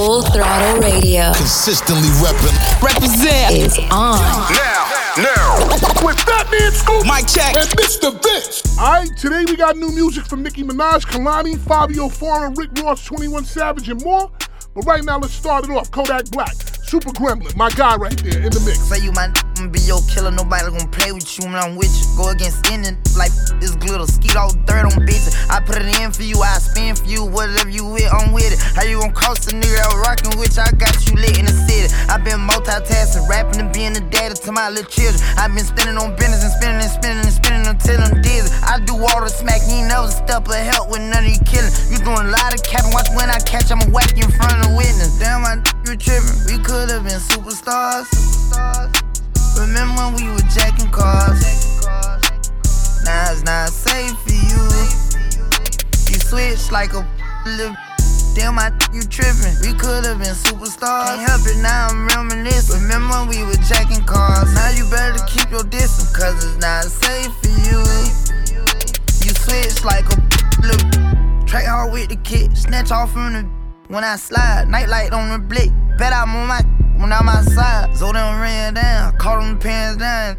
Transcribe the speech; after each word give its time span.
Full 0.00 0.22
Throttle 0.22 0.80
Radio. 0.80 1.30
Consistently 1.34 2.08
repping. 2.24 2.56
Represent 2.82 3.52
is 3.54 3.78
on. 3.90 4.16
Now, 4.48 4.88
now. 5.18 5.58
With 6.02 6.16
Fatman 6.16 6.72
Scoop. 6.72 7.04
Mic 7.04 7.28
check. 7.28 7.54
And 7.54 7.68
Mr. 7.76 8.10
Vince. 8.10 8.78
Alright, 8.78 9.14
today 9.18 9.44
we 9.46 9.56
got 9.56 9.76
new 9.76 9.90
music 9.90 10.24
from 10.24 10.42
Nicki 10.42 10.62
Minaj, 10.62 11.04
Kehlani, 11.04 11.58
Fivio 11.58 12.10
Foreign, 12.10 12.54
Rick 12.54 12.70
Ross, 12.82 13.04
21 13.04 13.44
Savage, 13.44 13.90
and 13.90 14.02
more. 14.02 14.32
But 14.74 14.86
right 14.86 15.04
now, 15.04 15.18
let's 15.18 15.34
start 15.34 15.64
it 15.64 15.70
off. 15.70 15.90
Kodak 15.90 16.30
Black. 16.30 16.54
Super 16.54 17.10
Gremlin, 17.10 17.54
my 17.54 17.68
guy 17.68 17.96
right 17.96 18.16
there 18.24 18.40
in 18.40 18.50
the 18.52 18.60
mix. 18.60 18.78
Say 18.78 19.04
you 19.04 19.12
my 19.60 19.68
be 19.68 19.80
your 19.80 20.00
killer, 20.08 20.30
nobody 20.30 20.64
gonna 20.70 20.88
play 20.88 21.12
with 21.12 21.26
you 21.36 21.44
when 21.44 21.56
I'm 21.56 21.76
with 21.76 21.92
you. 21.92 22.06
Go 22.16 22.30
against 22.30 22.64
any 22.70 22.96
like 23.16 23.32
this 23.60 23.76
glitter, 23.76 24.06
skeet 24.06 24.36
all 24.36 24.52
dirt 24.64 24.88
on 24.88 25.04
bitches. 25.04 25.36
I 25.50 25.60
put 25.60 25.76
it 25.76 25.88
in 26.00 26.12
for 26.12 26.22
you, 26.22 26.40
I 26.40 26.58
spin 26.58 26.96
for 26.96 27.04
you, 27.04 27.24
whatever 27.24 27.68
you 27.68 27.84
with, 27.84 28.08
I'm 28.12 28.32
with 28.32 28.52
it. 28.52 28.58
How 28.76 28.84
you 28.84 29.00
gon' 29.00 29.12
cost 29.12 29.52
a 29.52 29.56
nigga 29.56 29.78
out 29.84 29.96
rockin' 30.00 30.38
with 30.38 30.58
I 30.58 30.70
got 30.72 30.94
you 31.06 31.16
lit 31.16 31.38
in 31.38 31.44
the 31.44 31.52
city. 31.52 31.92
i 32.08 32.16
been 32.18 32.40
multitasking, 32.40 33.28
rapping 33.28 33.60
and 33.60 33.72
being 33.72 33.92
the 33.92 34.00
daddy 34.10 34.34
to 34.34 34.52
my 34.52 34.68
little 34.70 34.88
children. 34.88 35.20
i 35.36 35.48
been 35.48 35.64
spinning 35.64 35.96
on 35.96 36.16
business 36.16 36.44
and 36.44 36.52
spinning 36.52 36.80
and 36.80 36.92
spinning 36.92 37.24
and 37.24 37.32
spinning 37.32 37.66
until 37.66 38.00
I'm 38.00 38.22
dizzy. 38.22 38.48
I 38.64 38.80
do 38.80 38.96
all 38.96 39.20
the 39.20 39.28
smack, 39.28 39.60
you 39.68 39.84
ain't 39.84 39.88
never 39.88 40.08
step 40.08 40.48
or 40.48 40.56
help 40.56 40.90
with 40.90 41.04
none 41.04 41.24
of 41.24 41.30
you 41.30 41.40
killing. 41.44 41.72
You 41.92 41.98
doing 42.00 42.28
a 42.28 42.32
lot 42.32 42.54
of 42.54 42.62
capping, 42.64 42.92
watch 42.92 43.08
when 43.12 43.28
I 43.28 43.38
catch, 43.44 43.70
I'ma 43.70 43.84
whack 43.92 44.16
you 44.16 44.24
in 44.24 44.32
front 44.32 44.56
of 44.56 44.70
the 44.70 44.72
witness. 44.76 45.18
Damn, 45.18 45.44
I 45.44 45.60
you 45.84 45.96
tripping. 45.96 46.48
We 46.48 46.56
could've 46.62 47.04
been 47.04 47.20
superstars. 47.20 49.09
Remember 49.60 49.92
when 50.00 50.14
we 50.14 50.24
were 50.32 50.48
jacking 50.48 50.90
cars? 50.90 51.44
Now 53.04 53.30
it's 53.30 53.44
not 53.44 53.68
safe 53.68 54.16
for 54.24 54.32
you. 54.32 54.62
You 56.08 56.18
switch 56.18 56.72
like 56.72 56.94
a 56.94 57.06
little. 57.44 57.76
Damn, 58.34 58.58
I 58.58 58.72
you 58.94 59.02
tripping. 59.02 59.52
We 59.60 59.76
could've 59.76 60.16
been 60.16 60.32
superstars. 60.32 61.12
Can't 61.12 61.28
help 61.28 61.42
it, 61.44 61.60
now 61.60 61.88
I'm 61.88 62.08
reminiscing. 62.08 62.80
Remember 62.80 63.12
when 63.20 63.28
we 63.28 63.44
were 63.44 63.60
jacking 63.68 64.04
cars? 64.06 64.54
Now 64.54 64.70
you 64.70 64.88
better 64.88 65.22
keep 65.26 65.50
your 65.50 65.64
distance, 65.64 66.08
cause 66.16 66.42
it's 66.42 66.56
not 66.56 66.84
safe 66.84 67.30
for 67.44 67.52
you. 67.68 67.84
You 69.20 69.34
switch 69.44 69.84
like 69.84 70.08
a 70.08 70.16
little. 70.64 71.44
Track 71.44 71.66
hard 71.66 71.92
with 71.92 72.08
the 72.08 72.16
kid, 72.24 72.56
snatch 72.56 72.90
off 72.90 73.12
from 73.12 73.34
the 73.34 73.42
when 73.88 74.04
I 74.04 74.16
slide. 74.16 74.68
Nightlight 74.68 75.12
on 75.12 75.28
the 75.28 75.38
blick. 75.38 75.70
Bet 75.98 76.14
I'm 76.14 76.34
on 76.34 76.48
my 76.48 76.62
when 77.00 77.12
I'm 77.12 77.28
outside. 77.28 77.96
So 77.96 78.12
them 78.12 78.40
ran 78.40 78.74
down, 78.74 79.16
caught 79.16 79.40
them 79.40 79.58
pants 79.58 79.98
down. 79.98 80.36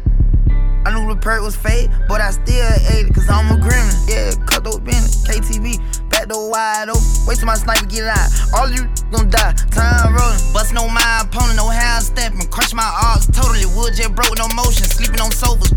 I 0.84 0.90
knew 0.90 1.06
the 1.14 1.20
perk 1.20 1.42
was 1.42 1.54
fake, 1.54 1.90
but 2.08 2.20
I 2.20 2.30
still 2.30 2.66
ate 2.90 3.06
it, 3.06 3.14
cause 3.14 3.28
I'm 3.30 3.50
a 3.54 3.58
gremlin. 3.58 3.94
Yeah, 4.08 4.34
cut 4.46 4.64
those 4.64 4.80
Bennett, 4.80 5.14
KTV, 5.26 5.78
back 6.10 6.26
door 6.26 6.50
wide 6.50 6.88
open. 6.88 7.02
Wait 7.26 7.38
till 7.38 7.46
my 7.46 7.54
sniper 7.54 7.86
get 7.86 8.04
out. 8.04 8.30
All 8.54 8.68
you 8.68 8.82
gon' 9.14 9.30
die. 9.30 9.54
Time 9.70 10.14
rolling, 10.14 10.42
bustin' 10.52 10.78
on 10.78 10.92
my 10.92 11.22
opponent, 11.22 11.56
no 11.56 11.68
how 11.68 12.00
stepping. 12.00 12.46
Crush 12.50 12.74
my 12.74 12.82
arms 12.82 13.26
totally. 13.30 13.66
Wood 13.78 13.94
jet 13.94 14.14
broke, 14.14 14.36
no 14.38 14.48
motion. 14.58 14.86
Sleeping 14.90 15.20
on 15.20 15.30
sofas, 15.30 15.70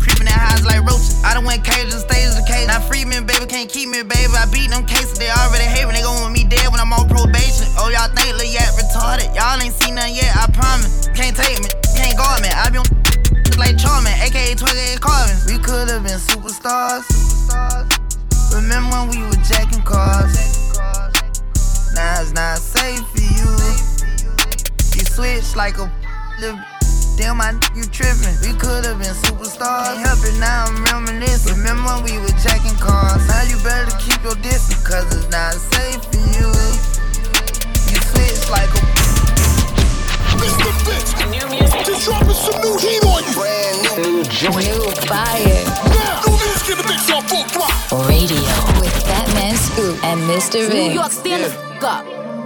and 50.56 50.72
Mr. 50.72 50.74
New 50.74 50.92
York, 50.92 51.12
stand 51.12 51.44
the 51.44 51.48
f 51.48 51.84
up. 51.84 52.04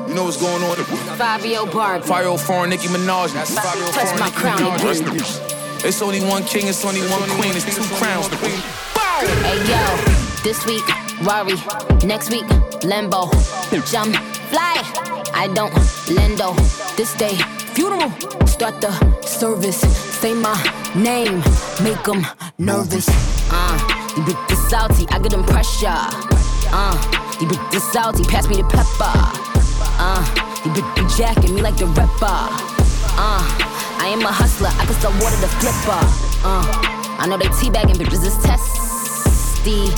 You 0.08 0.14
know 0.14 0.24
what's 0.24 0.40
going 0.40 0.62
on? 0.64 0.76
Fivio 1.16 1.72
Barbie. 1.72 2.04
Fivio 2.06 2.38
Foreign 2.38 2.70
Nicki 2.70 2.88
Minaj. 2.88 3.32
That's 3.32 3.54
Fivio 3.54 3.92
Touch 3.92 4.08
foreign 4.08 4.20
my 4.20 4.30
crown 4.30 4.58
Minaj. 4.58 5.00
again. 5.00 5.86
It's 5.86 6.02
only 6.02 6.20
one 6.20 6.42
king, 6.44 6.66
it's 6.66 6.84
only 6.84 7.00
one 7.08 7.22
queen, 7.40 7.54
it's 7.56 7.64
two 7.64 7.82
crowns. 7.96 8.26
Hey 8.28 9.58
yo, 9.68 9.80
this 10.42 10.64
week, 10.66 10.84
Rari. 11.22 11.54
Next 12.06 12.30
week, 12.30 12.44
Lambo. 12.82 13.30
Jump, 13.90 14.16
fly. 14.50 14.82
I 15.34 15.48
don't 15.54 15.72
lendo. 16.08 16.54
This 16.96 17.14
day, 17.14 17.36
funeral. 17.74 18.10
Start 18.46 18.80
the 18.80 18.90
service. 19.22 19.80
Say 20.20 20.34
my 20.34 20.56
name. 20.94 21.38
Make 21.82 22.02
them 22.04 22.26
nervous. 22.58 23.08
Uh, 23.52 23.78
you 24.16 24.24
bit 24.24 24.36
the 24.48 24.56
salty. 24.68 25.06
I 25.10 25.18
get 25.18 25.30
them 25.30 25.44
pressure. 25.44 25.88
Uh, 26.72 27.29
you 27.40 27.48
bit 27.48 27.60
the 27.72 27.80
salty. 27.80 28.24
Pass 28.24 28.48
me 28.48 28.56
the 28.56 28.64
pepper. 28.64 29.12
Uh, 29.98 30.22
you 30.64 30.72
bit 30.72 30.84
the 30.94 31.04
jacket. 31.16 31.50
Me 31.50 31.62
like 31.62 31.76
the 31.76 31.86
rapper. 31.86 32.28
Uh, 33.16 33.44
I 33.98 34.08
am 34.12 34.20
a 34.22 34.32
hustler. 34.32 34.68
I 34.76 34.84
can 34.84 34.94
sell 35.00 35.12
water 35.20 35.36
to 35.40 35.48
flipper. 35.58 36.04
Uh, 36.44 36.64
I 37.18 37.26
know 37.26 37.38
they 37.38 37.48
teabagging 37.48 37.96
bitches 37.96 38.24
is 38.24 38.36
testy. 38.44 39.88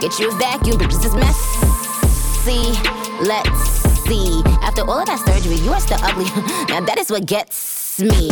Get 0.00 0.18
you 0.18 0.30
a 0.30 0.38
vacuum, 0.38 0.78
bitches 0.78 1.04
is 1.04 1.14
messy. 1.14 2.74
Let's 3.22 3.84
see. 4.06 4.42
After 4.62 4.82
all 4.82 5.00
of 5.00 5.06
that 5.06 5.22
surgery, 5.24 5.56
you 5.56 5.72
are 5.72 5.80
still 5.80 5.98
ugly. 6.02 6.24
now 6.68 6.80
that 6.80 6.98
is 6.98 7.10
what 7.10 7.26
gets 7.26 8.00
me. 8.00 8.28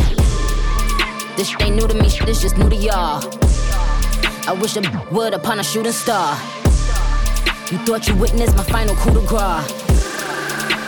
This 1.37 1.49
shit 1.49 1.63
ain't 1.63 1.77
new 1.77 1.89
to 1.89 1.95
me, 1.95 2.09
shit 2.09 2.27
this 2.27 2.43
just 2.43 2.59
new 2.59 2.69
to 2.69 2.77
y'all. 2.77 3.23
I 4.47 4.57
wish 4.61 4.77
a 4.77 4.83
would 5.11 5.35
upon 5.35 5.61
a 5.61 5.65
shooting 5.65 5.93
star. 5.93 6.37
You 7.71 7.79
thought 7.87 8.07
you 8.09 8.17
witnessed 8.17 8.57
my 8.57 8.65
final 8.65 8.95
coup 8.97 9.13
de 9.13 9.21
grace. 9.27 9.93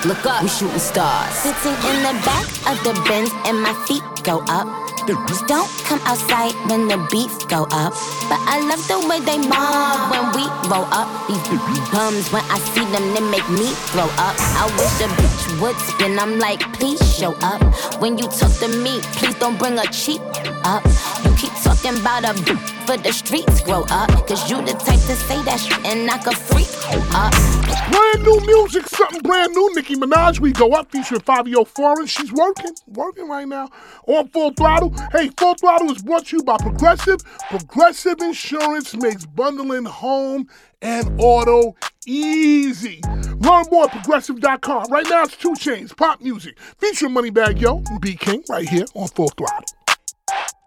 Look 0.04 0.26
up, 0.26 0.42
we 0.42 0.48
shooting 0.48 0.78
stars. 0.78 1.32
Sitting 1.34 1.72
in 1.88 2.02
the 2.02 2.12
back 2.26 2.44
of 2.68 2.76
the 2.84 2.92
Benz 3.08 3.30
and 3.46 3.62
my 3.62 3.72
feet 3.86 4.02
go 4.22 4.44
up. 4.48 4.68
Don't 5.06 5.68
come 5.84 6.00
outside 6.04 6.54
when 6.68 6.88
the 6.88 6.96
beats 7.12 7.44
go 7.44 7.64
up. 7.70 7.92
But 8.28 8.40
I 8.48 8.56
love 8.64 8.80
the 8.88 9.00
way 9.06 9.20
they 9.20 9.36
mob 9.36 10.10
when 10.10 10.32
we 10.32 10.44
roll 10.68 10.88
up. 10.88 11.08
These 11.28 11.88
bums, 11.92 12.32
when 12.32 12.42
I 12.48 12.58
see 12.72 12.84
them, 12.88 13.12
they 13.12 13.20
make 13.20 13.48
me 13.50 13.68
throw 13.92 14.08
up. 14.16 14.36
I 14.56 14.64
wish 14.76 15.04
a 15.04 15.08
bitch 15.20 15.60
would 15.60 15.76
spin. 15.76 16.18
I'm 16.18 16.38
like, 16.38 16.60
please 16.72 17.00
show 17.16 17.36
up. 17.42 17.60
When 18.00 18.16
you 18.16 18.28
talk 18.28 18.52
to 18.60 18.68
me, 18.68 19.00
please 19.12 19.34
don't 19.34 19.58
bring 19.58 19.78
a 19.78 19.84
cheap 19.92 20.22
up. 20.64 20.82
You 21.24 21.34
keep 21.36 21.52
talking 21.62 22.00
about 22.00 22.24
a 22.24 22.32
bitch 22.32 22.83
for 22.86 22.96
the 22.96 23.12
streets 23.12 23.60
grow 23.62 23.84
up. 23.90 24.10
Cause 24.26 24.50
you 24.50 24.58
the 24.62 24.72
type 24.72 25.00
to 25.00 25.16
say 25.16 25.42
that 25.42 25.60
shit 25.60 25.84
and 25.84 26.06
knock 26.06 26.26
a 26.26 26.34
freak 26.34 26.68
up. 27.14 27.32
Brand 27.90 28.22
new 28.22 28.40
music, 28.46 28.86
something 28.88 29.20
brand 29.22 29.52
new. 29.52 29.70
Nicki 29.74 29.96
Minaj, 29.96 30.40
we 30.40 30.52
go 30.52 30.72
up 30.72 30.90
featuring 30.90 31.20
Fivio 31.22 31.66
Foreign. 31.66 32.06
She's 32.06 32.32
working, 32.32 32.74
working 32.86 33.28
right 33.28 33.48
now 33.48 33.70
on 34.06 34.28
Full 34.28 34.52
Throttle. 34.52 34.94
Hey, 35.12 35.30
Full 35.38 35.54
Throttle 35.54 35.90
is 35.90 36.02
brought 36.02 36.26
to 36.26 36.36
you 36.36 36.42
by 36.42 36.56
Progressive. 36.58 37.20
Progressive 37.50 38.20
Insurance 38.20 38.94
makes 38.94 39.26
bundling 39.26 39.84
home 39.84 40.48
and 40.82 41.20
auto 41.20 41.74
easy. 42.06 43.00
Learn 43.04 43.64
more 43.70 43.84
at 43.84 43.92
progressive.com. 43.92 44.86
Right 44.90 45.06
now 45.08 45.24
it's 45.24 45.36
2 45.36 45.52
Chainz, 45.54 45.96
pop 45.96 46.20
music, 46.20 46.58
featuring 46.78 47.14
Moneybagg 47.14 47.60
Yo 47.60 47.82
and 47.88 48.00
B 48.00 48.14
King 48.14 48.44
right 48.48 48.68
here 48.68 48.84
on 48.94 49.08
Full 49.08 49.28
Throttle. 49.28 49.64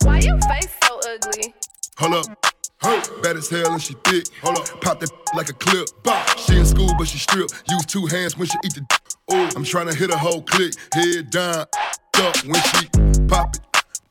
Why 0.04 0.20
your 0.20 0.40
face 0.42 0.76
so 0.84 1.00
ugly? 1.06 1.54
Hold 1.98 2.14
up. 2.14 3.24
Bad 3.24 3.38
as 3.38 3.50
hell 3.50 3.72
and 3.74 3.82
she 3.82 3.96
thick. 4.04 4.26
Hold 4.44 4.60
up. 4.60 4.82
Pop 4.82 5.00
that 5.00 5.12
like 5.36 5.50
a 5.50 5.54
clip. 5.54 5.88
Bah. 6.04 6.24
She 6.38 6.58
in 6.58 6.66
school, 6.66 6.92
but 6.98 7.08
she 7.08 7.18
strip. 7.18 7.50
Use 7.70 7.86
two 7.88 8.06
hands 8.06 8.38
when 8.38 8.48
she 8.48 8.58
eat 8.64 8.76
the. 8.76 8.86
Ooh, 9.34 9.50
I'm 9.56 9.64
trying 9.64 9.88
to 9.88 9.96
hit 9.96 10.12
a 10.12 10.18
whole 10.18 10.44
click. 10.44 10.74
Head 10.94 11.32
down, 11.32 11.56
up 12.22 12.38
when 12.46 12.62
she 12.62 12.88
pop 13.28 13.56
it, 13.56 13.62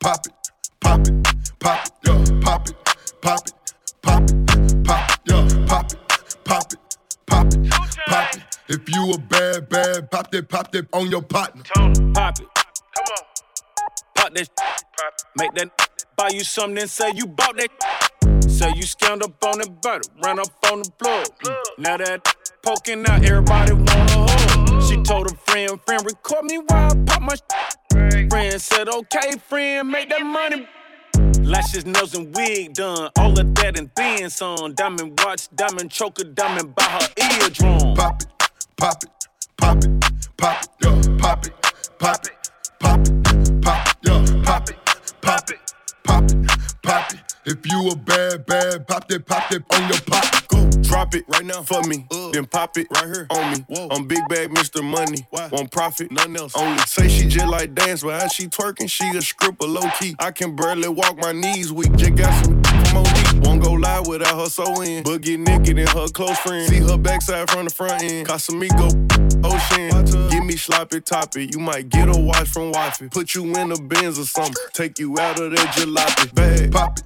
pop 0.01 0.27
it, 0.27 0.33
pop 0.81 1.07
it, 1.07 1.15
pop 1.61 1.87
it, 1.87 1.93
yeah, 2.05 2.41
pop 2.41 2.69
it, 2.69 2.75
pop 3.23 3.47
it, 3.47 3.55
pop 4.03 4.23
it, 4.31 4.85
pop 4.85 5.11
it, 5.11 5.19
yeah, 5.27 5.67
pop 5.67 5.93
it, 5.93 5.99
pop 6.45 6.73
it, 6.73 6.79
pop 7.27 7.53
it, 7.55 7.71
pop 8.09 8.35
it. 8.35 8.43
If 8.69 8.95
you 8.95 9.13
a 9.13 9.19
bad, 9.19 9.69
bad, 9.69 10.11
pop 10.11 10.31
that, 10.33 10.49
pop 10.49 10.73
that 10.73 10.87
on 10.93 11.09
your 11.09 11.23
partner. 11.23 11.63
Pop 11.65 11.87
it. 12.41 12.49
Come 12.95 13.07
on. 13.07 13.25
Pop 14.17 14.35
that. 14.35 14.51
Pop. 14.57 15.15
Make 15.37 15.55
that 15.55 15.86
buy 16.17 16.31
you 16.33 16.45
something, 16.45 16.77
then 16.77 16.89
say 16.89 17.13
you 17.15 17.27
bought 17.27 17.57
that. 17.57 17.71
Say 18.49 18.73
you 18.75 18.85
scammed 18.85 19.23
up 19.23 19.45
on 19.45 19.59
the 19.59 19.71
butter, 19.83 20.09
ran 20.25 20.39
up 20.39 20.49
on 20.73 20.83
the 20.83 20.91
plug. 20.99 21.27
Mm, 21.45 21.57
now 21.79 21.97
that 21.99 22.35
poking 22.63 23.07
out, 23.07 23.25
everybody 23.25 23.73
wanna 23.73 24.09
hold. 24.11 24.83
She 24.85 24.97
Told 25.03 25.31
a 25.31 25.37
friend, 25.37 25.81
friend, 25.87 26.05
record 26.05 26.45
me 26.47 26.59
while 26.59 26.91
I 26.91 26.95
pop 27.07 27.23
my 27.23 27.37
Friend 28.29 28.61
said, 28.61 28.89
okay, 28.89 29.39
friend, 29.49 29.89
make 29.89 30.09
that 30.09 30.25
money. 30.25 30.67
Lashes, 31.43 31.87
nails, 31.87 32.15
and 32.17 32.35
wig 32.35 32.75
done. 32.75 33.11
All 33.19 33.39
of 33.39 33.55
that 33.55 33.79
and 33.79 33.89
then 33.95 34.31
some. 34.31 34.75
Diamond 34.75 35.21
watch, 35.23 35.49
diamond 35.55 35.93
choker, 35.93 36.25
diamond 36.25 36.75
by 36.75 36.83
her 36.85 37.09
eardrum. 37.41 37.95
Pop 37.95 38.21
it, 38.23 38.29
pop 38.77 39.05
it, 39.05 39.11
pop 39.57 39.77
it, 39.85 39.91
pop 40.37 40.65
it, 40.65 40.71
yeah, 40.83 41.17
pop 41.19 41.47
it, 41.47 41.53
pop 42.01 42.27
it, 42.27 42.51
pop 42.81 43.07
it, 43.07 43.63
pop 43.63 43.87
it, 43.87 43.97
yeah, 44.03 44.43
pop 44.43 44.69
it, 44.71 44.77
pop 45.21 45.51
it, 45.51 45.66
pop 46.07 46.25
it, 46.25 46.51
pop 46.83 47.13
it. 47.13 47.21
If 47.45 47.59
you 47.71 47.91
a 47.91 47.97
bad, 47.97 48.45
bad, 48.47 48.89
pop 48.89 49.07
that, 49.09 49.25
pop 49.25 49.49
that 49.51 49.63
on 49.73 49.89
your 49.89 50.01
pop. 50.01 50.49
Go 50.49 50.69
drop 50.83 51.15
it 51.15 51.25
right 51.29 51.45
now 51.45 51.63
for 51.63 51.81
me. 51.83 52.05
Uh. 52.11 52.31
Then 52.33 52.45
pop 52.47 52.77
it 52.77 52.89
right 52.93 53.07
here 53.07 53.27
on 53.31 53.53
me. 53.53 53.65
Whoa. 53.69 53.89
I'm 53.91 54.09
big 54.09 54.27
bag 54.29 54.51
Mr. 54.51 54.83
Money. 54.83 55.27
Won't 55.31 55.71
profit, 55.71 56.11
nothing 56.11 56.37
else. 56.37 56.57
Only 56.57 56.79
say 56.81 57.09
she 57.09 57.29
just 57.29 57.47
like 57.47 57.75
dance, 57.75 58.03
but 58.03 58.21
how 58.21 58.29
she 58.29 58.49
twerking, 58.49 58.91
she 58.91 59.05
a 59.17 59.23
stripper 59.23 59.67
low 59.67 59.89
key. 60.01 60.17
I 60.19 60.33
can 60.33 60.57
barely 60.57 60.89
walk 60.89 61.19
my 61.19 61.31
knees 61.33 61.73
weak. 61.73 61.95
Just 61.95 62.17
got 62.17 62.45
some 62.45 62.63
from 62.87 62.97
OD. 62.99 63.47
Won't 63.47 63.63
go 63.63 63.73
live 63.73 64.09
without 64.09 64.41
her 64.41 64.47
so 64.47 64.83
in. 64.83 65.05
But 65.05 65.21
get 65.21 65.39
naked 65.39 65.79
in 65.79 65.87
her 65.87 66.09
close 66.09 66.39
friend. 66.39 66.69
See 66.69 66.81
her 66.81 66.99
backside 66.99 67.49
from 67.49 67.67
the 67.67 67.71
front 67.71 68.03
end. 68.03 68.27
Casamigo, 68.27 68.91
ocean. 69.47 70.29
Give 70.31 70.45
me 70.45 70.57
sloppy 70.57 71.01
toppy. 71.01 71.49
You 71.53 71.59
might 71.59 71.89
get 71.89 72.09
a 72.09 72.19
watch 72.19 72.49
from 72.49 72.73
wifey. 72.73 73.09
Put 73.09 73.35
you 73.35 73.45
in 73.45 73.73
a 73.73 73.77
Benz 73.77 74.19
or 74.19 74.25
something. 74.25 74.55
Take 74.73 74.99
you 74.99 75.19
out 75.19 75.41
of 75.41 75.51
that 75.53 75.69
jalopy. 75.77 76.35
Bag. 76.35 76.73
Pop 76.73 76.99
it, 76.99 77.05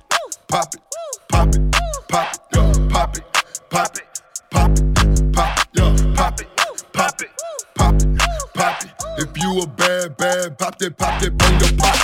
pop 0.49 0.75
it, 0.75 0.81
pop 1.29 1.55
it, 1.55 1.73
pop 2.09 2.35
it, 2.35 2.41
yeah, 2.55 2.73
pop 2.91 3.17
it, 3.17 3.25
pop 3.71 3.97
it, 3.97 4.03
pop 4.51 4.71
it, 4.77 5.33
pop 5.33 5.59
it, 5.59 5.67
yeah, 5.75 6.15
pop 6.17 6.41
it, 6.41 6.49
pop 6.93 7.23
it, 7.23 7.31
pop 7.75 7.95
it, 8.03 8.19
pop 8.55 8.83
it. 8.83 8.91
If 9.19 9.39
you 9.41 9.61
a 9.63 9.67
bad, 9.67 10.17
bad, 10.17 10.59
pop 10.59 10.79
that, 10.79 10.97
pop 10.97 11.21
that 11.21 11.43
on 11.45 11.61
your 11.61 11.79
pop. 11.79 11.97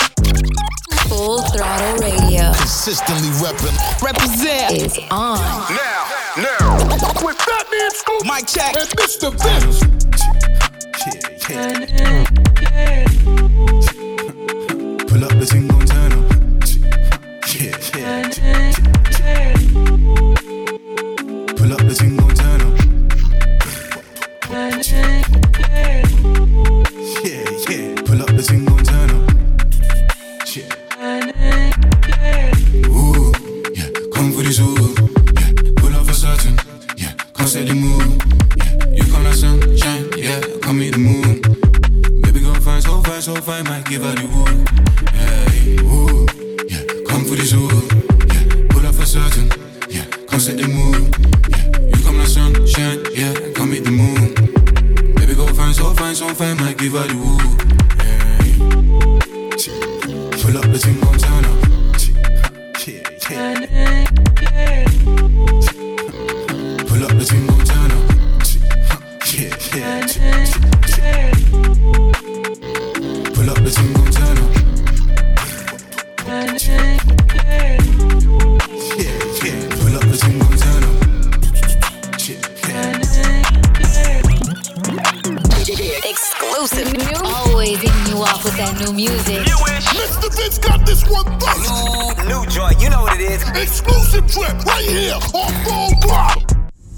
Full 1.09 1.41
Throttle 1.41 1.97
Radio 1.97 2.53
Consistently 2.53 3.29
reppin'. 3.39 4.01
Represent 4.01 4.71
is 4.73 4.97
on. 5.11 5.39
Now, 5.73 6.07
now. 6.37 6.77
With 7.25 7.37
Fatman 7.37 7.91
Scoop 7.91 8.23
Mic 8.25 8.47
check. 8.47 8.75
and 8.77 8.89
Mr. 8.89 9.31
Vince. 9.41 9.96
Pull 11.47 13.16
give 43.89 44.03
her 44.03 44.11
the 44.11 44.36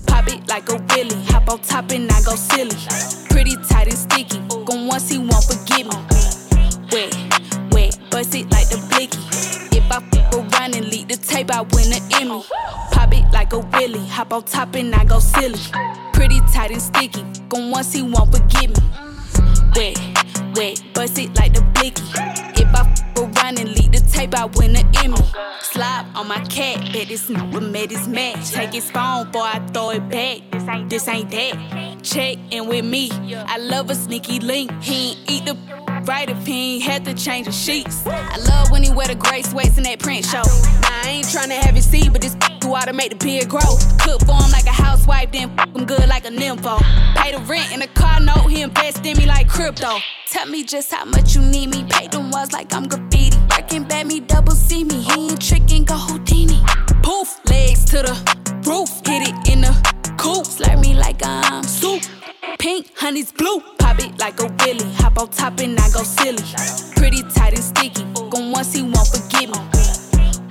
Pop 0.07 0.27
it 0.27 0.47
like 0.47 0.69
a 0.69 0.75
willy. 0.75 1.23
Hop 1.25 1.49
on 1.49 1.59
top 1.59 1.91
and 1.91 2.09
I 2.11 2.21
go 2.21 2.35
silly. 2.35 2.75
Pretty 3.29 3.55
tight 3.67 3.87
and 3.87 3.97
sticky. 3.97 4.39
Gon' 4.65 4.87
once 4.87 5.09
he 5.09 5.17
won't 5.17 5.43
forgive 5.43 5.87
me. 5.87 5.97
Wet, 6.91 7.13
wet, 7.71 7.99
bust 8.09 8.35
it 8.35 8.49
like 8.51 8.69
the 8.69 8.77
blicky. 8.89 9.19
If 9.75 9.91
I 9.91 9.99
fuck 10.09 10.33
around 10.33 10.75
and 10.75 10.87
leak 10.87 11.09
the 11.09 11.17
tape, 11.17 11.51
I 11.51 11.61
win 11.61 11.91
an 11.91 12.01
Emmy. 12.13 12.43
Pop 12.91 13.13
it 13.13 13.29
like 13.33 13.53
a 13.53 13.59
willy. 13.59 14.07
Hop 14.07 14.33
on 14.33 14.43
top 14.43 14.75
and 14.75 14.95
I 14.95 15.03
go 15.03 15.19
silly. 15.19 15.59
Pretty 16.13 16.39
tight 16.53 16.71
and 16.71 16.81
sticky. 16.81 17.23
Gon' 17.49 17.71
once 17.71 17.93
he 17.93 18.03
won't 18.03 18.31
forgive 18.31 18.69
me. 18.69 18.83
Wet, 19.75 19.97
wet, 20.55 20.81
bust 20.93 21.19
it 21.19 21.35
like 21.37 21.53
the 21.53 21.61
blicky. 21.73 22.48
I 24.35 24.45
win 24.45 24.75
an 24.75 24.87
Emmy. 24.97 25.17
Slide 25.61 26.05
on 26.15 26.27
my 26.27 26.39
cat, 26.45 26.91
bet 26.93 27.07
this 27.07 27.29
nigga 27.29 27.71
made 27.71 27.91
his 27.91 28.07
match. 28.07 28.51
Take 28.51 28.73
his 28.73 28.89
phone 28.89 29.31
boy, 29.31 29.41
I 29.41 29.59
throw 29.73 29.91
it 29.91 30.07
back. 30.09 30.39
This 30.51 30.67
ain't, 30.67 30.89
this 30.89 31.07
ain't 31.07 31.31
that. 31.31 31.99
Check 32.03 32.37
in 32.51 32.67
with 32.67 32.85
me. 32.85 33.09
I 33.11 33.57
love 33.57 33.89
a 33.89 33.95
sneaky 33.95 34.39
link. 34.39 34.71
He 34.81 35.11
ain't 35.11 35.31
eat 35.31 35.45
the 35.45 35.88
he 36.45 36.75
ain't 36.75 36.83
had 36.83 37.05
to 37.05 37.13
change 37.13 37.45
the 37.45 37.51
sheets. 37.51 38.05
I 38.05 38.37
love 38.37 38.71
when 38.71 38.83
he 38.83 38.91
wear 38.91 39.07
the 39.07 39.15
gray 39.15 39.41
sweats 39.41 39.77
in 39.77 39.83
that 39.83 39.99
print 39.99 40.25
show. 40.25 40.43
I 40.83 41.03
ain't 41.07 41.25
tryna 41.25 41.57
have 41.57 41.75
it 41.75 41.83
see, 41.83 42.09
but 42.09 42.21
this 42.21 42.35
do 42.59 42.73
ought 42.73 42.85
to 42.85 42.93
make 42.93 43.11
the 43.11 43.15
beard 43.15 43.49
grow. 43.49 43.77
Cook 43.99 44.21
for 44.25 44.35
him 44.35 44.51
like 44.51 44.65
a 44.65 44.71
housewife, 44.71 45.31
then 45.31 45.55
fuck 45.55 45.69
him 45.75 45.85
good 45.85 46.07
like 46.07 46.25
a 46.25 46.29
nympho. 46.29 46.79
Pay 47.15 47.31
the 47.33 47.39
rent 47.47 47.71
in 47.71 47.81
a 47.81 47.87
car 47.87 48.19
note, 48.19 48.47
he 48.47 48.61
invest 48.61 49.05
in 49.05 49.17
me 49.17 49.25
like 49.25 49.47
crypto. 49.47 49.97
Tell 50.31 50.47
me 50.47 50.63
just 50.63 50.91
how 50.91 51.05
much 51.05 51.35
you 51.35 51.41
need 51.41 51.67
me. 51.67 51.83
Pay 51.89 52.07
them 52.07 52.31
walls 52.31 52.51
like 52.51 52.73
I'm 52.73 52.87
graffiti. 52.87 53.37
Working 53.51 53.83
bad, 53.83 54.07
me 54.07 54.19
double 54.19 54.53
see 54.53 54.83
me. 54.83 55.01
He 55.01 55.29
ain't 55.29 55.41
tricking, 55.41 55.85
go 55.85 55.95
Houdini. 55.95 56.61
Poof, 57.03 57.39
legs 57.49 57.85
to 57.85 57.97
the 58.03 58.15
roof. 58.65 58.89
Hit 59.05 59.27
it 59.27 59.49
in 59.51 59.61
the 59.61 59.73
coop. 60.17 60.45
Slurp 60.45 60.81
me 60.81 60.93
like 60.93 61.21
I'm 61.23 61.63
soup. 61.63 62.03
Pink, 62.57 62.91
honey's 62.95 63.31
blue. 63.31 63.61
Pop 63.77 63.99
it 63.99 64.17
like 64.17 64.39
a 64.39 64.47
willy. 64.65 64.91
Hop 64.95 65.17
on 65.17 65.29
top 65.29 65.59
and 65.59 65.79
I 65.79 65.89
go 65.91 66.03
silly. 66.03 66.43
Pretty 66.95 67.21
tight 67.33 67.53
and 67.53 67.63
sticky. 67.63 68.03
Gon' 68.29 68.51
once 68.51 68.73
he 68.73 68.81
won't 68.81 69.07
forgive 69.07 69.49
me. 69.49 69.59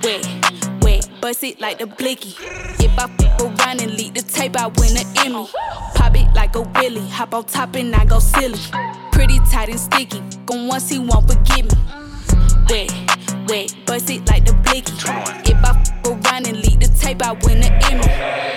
Wet, 0.03 0.81
wet, 0.81 1.09
bust 1.21 1.43
it 1.43 1.59
like 1.59 1.79
the 1.79 1.87
blicky. 1.87 2.35
If 2.83 2.97
I 2.97 3.07
fuck 3.07 3.41
around 3.41 3.81
and 3.81 3.91
leak 3.93 4.13
the 4.13 4.21
tape, 4.21 4.55
I 4.57 4.67
win 4.67 4.97
an 4.97 5.05
Emmy. 5.17 5.47
Pop 5.95 6.15
it 6.15 6.33
like 6.35 6.55
a 6.55 6.61
willy. 6.61 7.07
Hop 7.09 7.33
on 7.33 7.45
top 7.45 7.75
and 7.75 7.93
I 7.95 8.05
go 8.05 8.19
silly. 8.19 8.59
Pretty 9.11 9.39
tight 9.51 9.69
and 9.69 9.79
sticky. 9.79 10.21
Gon' 10.45 10.67
once 10.67 10.89
he 10.89 10.99
won't 10.99 11.27
forgive 11.27 11.65
me. 11.65 11.77
Wet, 12.69 12.91
wet, 13.47 13.75
bust 13.85 14.09
it 14.09 14.27
like 14.27 14.45
the 14.45 14.53
blicky. 14.53 14.93
If 15.49 15.63
I 15.63 15.73
fuck 15.73 16.07
around 16.07 16.47
and 16.47 16.57
leak 16.57 16.79
the 16.79 16.88
tape, 17.09 17.23
I 17.23 17.33
win 17.45 17.63
an 17.63 17.73
Emmy. 17.83 18.03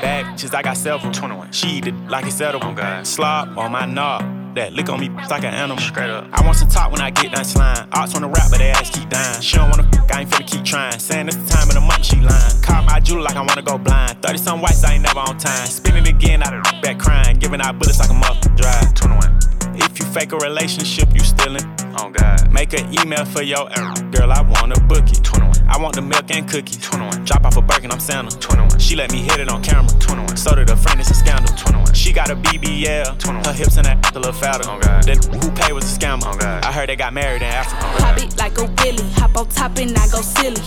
Bad 0.02 0.26
bitches, 0.26 0.54
I 0.54 0.62
got 0.62 0.76
several. 0.76 1.12
21. 1.12 1.52
She 1.52 1.68
eat 1.68 1.86
it 1.86 1.94
like 2.08 2.26
it's 2.26 2.40
edible. 2.40 2.74
Slop 3.04 3.56
on 3.56 3.72
my 3.72 3.86
knob. 3.86 4.54
That 4.54 4.74
lick 4.74 4.90
on 4.90 5.00
me 5.00 5.08
like 5.08 5.44
an 5.44 5.54
animal. 5.54 5.78
Straight 5.78 6.10
up. 6.10 6.28
I 6.32 6.44
want 6.44 6.56
some 6.58 6.68
talk 6.68 6.92
when 6.92 7.00
I 7.00 7.10
get 7.10 7.32
done 7.32 7.44
slime. 7.44 7.88
Ox 7.92 8.12
wanna 8.12 8.28
rap, 8.28 8.50
but 8.50 8.58
they 8.58 8.70
ass 8.70 8.90
keep 8.90 9.08
dying. 9.08 9.40
She 9.40 9.56
don't 9.56 9.70
wanna 9.70 9.88
fuck, 9.90 10.14
I 10.14 10.20
ain't 10.20 10.30
finna 10.30 10.46
keep 10.46 10.64
trying. 10.64 10.98
Saying 10.98 11.28
it's 11.28 11.36
the 11.36 11.48
time 11.48 11.68
of 11.68 11.74
the 11.74 11.80
month, 11.80 12.04
she 12.04 12.16
lying. 12.16 12.60
Caught 12.60 12.84
my 12.84 13.00
jewel 13.00 13.22
like 13.22 13.36
I 13.36 13.40
wanna 13.40 13.62
go 13.62 13.78
blind. 13.78 14.20
30 14.20 14.38
some 14.38 14.60
whites, 14.60 14.84
I 14.84 14.94
ain't 14.94 15.04
never 15.04 15.20
on 15.20 15.38
time. 15.38 15.66
Spinning 15.66 16.06
again, 16.06 16.42
out 16.42 16.52
of 16.52 16.82
back 16.82 16.98
crying. 16.98 17.38
Giving 17.38 17.62
out 17.62 17.78
bullets 17.78 17.98
like 17.98 18.10
a 18.10 18.12
motherfucker 18.12 18.56
drive. 18.56 18.94
21. 18.94 19.38
If 19.76 19.98
you 19.98 20.04
fake 20.04 20.32
a 20.32 20.36
relationship, 20.36 21.08
you 21.14 21.20
stealing. 21.20 21.64
Oh 21.98 22.10
God. 22.10 22.52
Make 22.52 22.74
an 22.74 22.92
email 23.00 23.24
for 23.24 23.42
your 23.42 23.70
error. 23.78 23.94
Girl, 24.10 24.30
I 24.30 24.42
wanna 24.42 24.78
book 24.80 25.08
it. 25.08 25.24
21. 25.24 25.41
I 25.68 25.78
want 25.78 25.94
the 25.94 26.02
milk 26.02 26.30
and 26.30 26.48
cookies. 26.48 26.78
21. 26.78 27.24
Drop 27.24 27.44
off 27.44 27.56
a 27.56 27.62
Birkin, 27.62 27.90
I'm 27.90 28.00
Santa. 28.00 28.36
21. 28.38 28.78
She 28.78 28.96
let 28.96 29.12
me 29.12 29.18
hit 29.18 29.40
it 29.40 29.48
on 29.48 29.62
camera. 29.62 29.90
21. 29.98 30.36
So 30.36 30.54
did 30.54 30.70
a 30.70 30.76
friend, 30.76 31.00
it's 31.00 31.10
a 31.10 31.14
scandal. 31.14 31.54
21. 31.56 31.94
She 31.94 32.12
got 32.12 32.30
a 32.30 32.36
BBL. 32.36 33.18
21. 33.18 33.44
Her 33.44 33.52
hips 33.52 33.76
and 33.76 33.86
that 33.86 34.02
a 34.14 34.18
little 34.18 34.32
fatter. 34.32 34.68
Oh 34.68 34.78
God. 34.78 35.04
Then 35.04 35.18
who 35.40 35.50
paid 35.52 35.72
was 35.72 35.84
a 35.84 35.98
scammer. 35.98 36.24
Oh 36.26 36.36
God. 36.36 36.64
I 36.64 36.72
heard 36.72 36.88
they 36.88 36.96
got 36.96 37.12
married 37.12 37.42
in 37.42 37.48
Africa. 37.48 37.80
Oh 37.82 37.96
Pop 37.98 38.18
it 38.18 38.36
like 38.38 38.58
a 38.58 38.64
willy. 38.82 39.10
Hop 39.16 39.36
on 39.36 39.48
top 39.48 39.78
and 39.78 39.96
I 39.96 40.08
go 40.08 40.20
silly. 40.20 40.60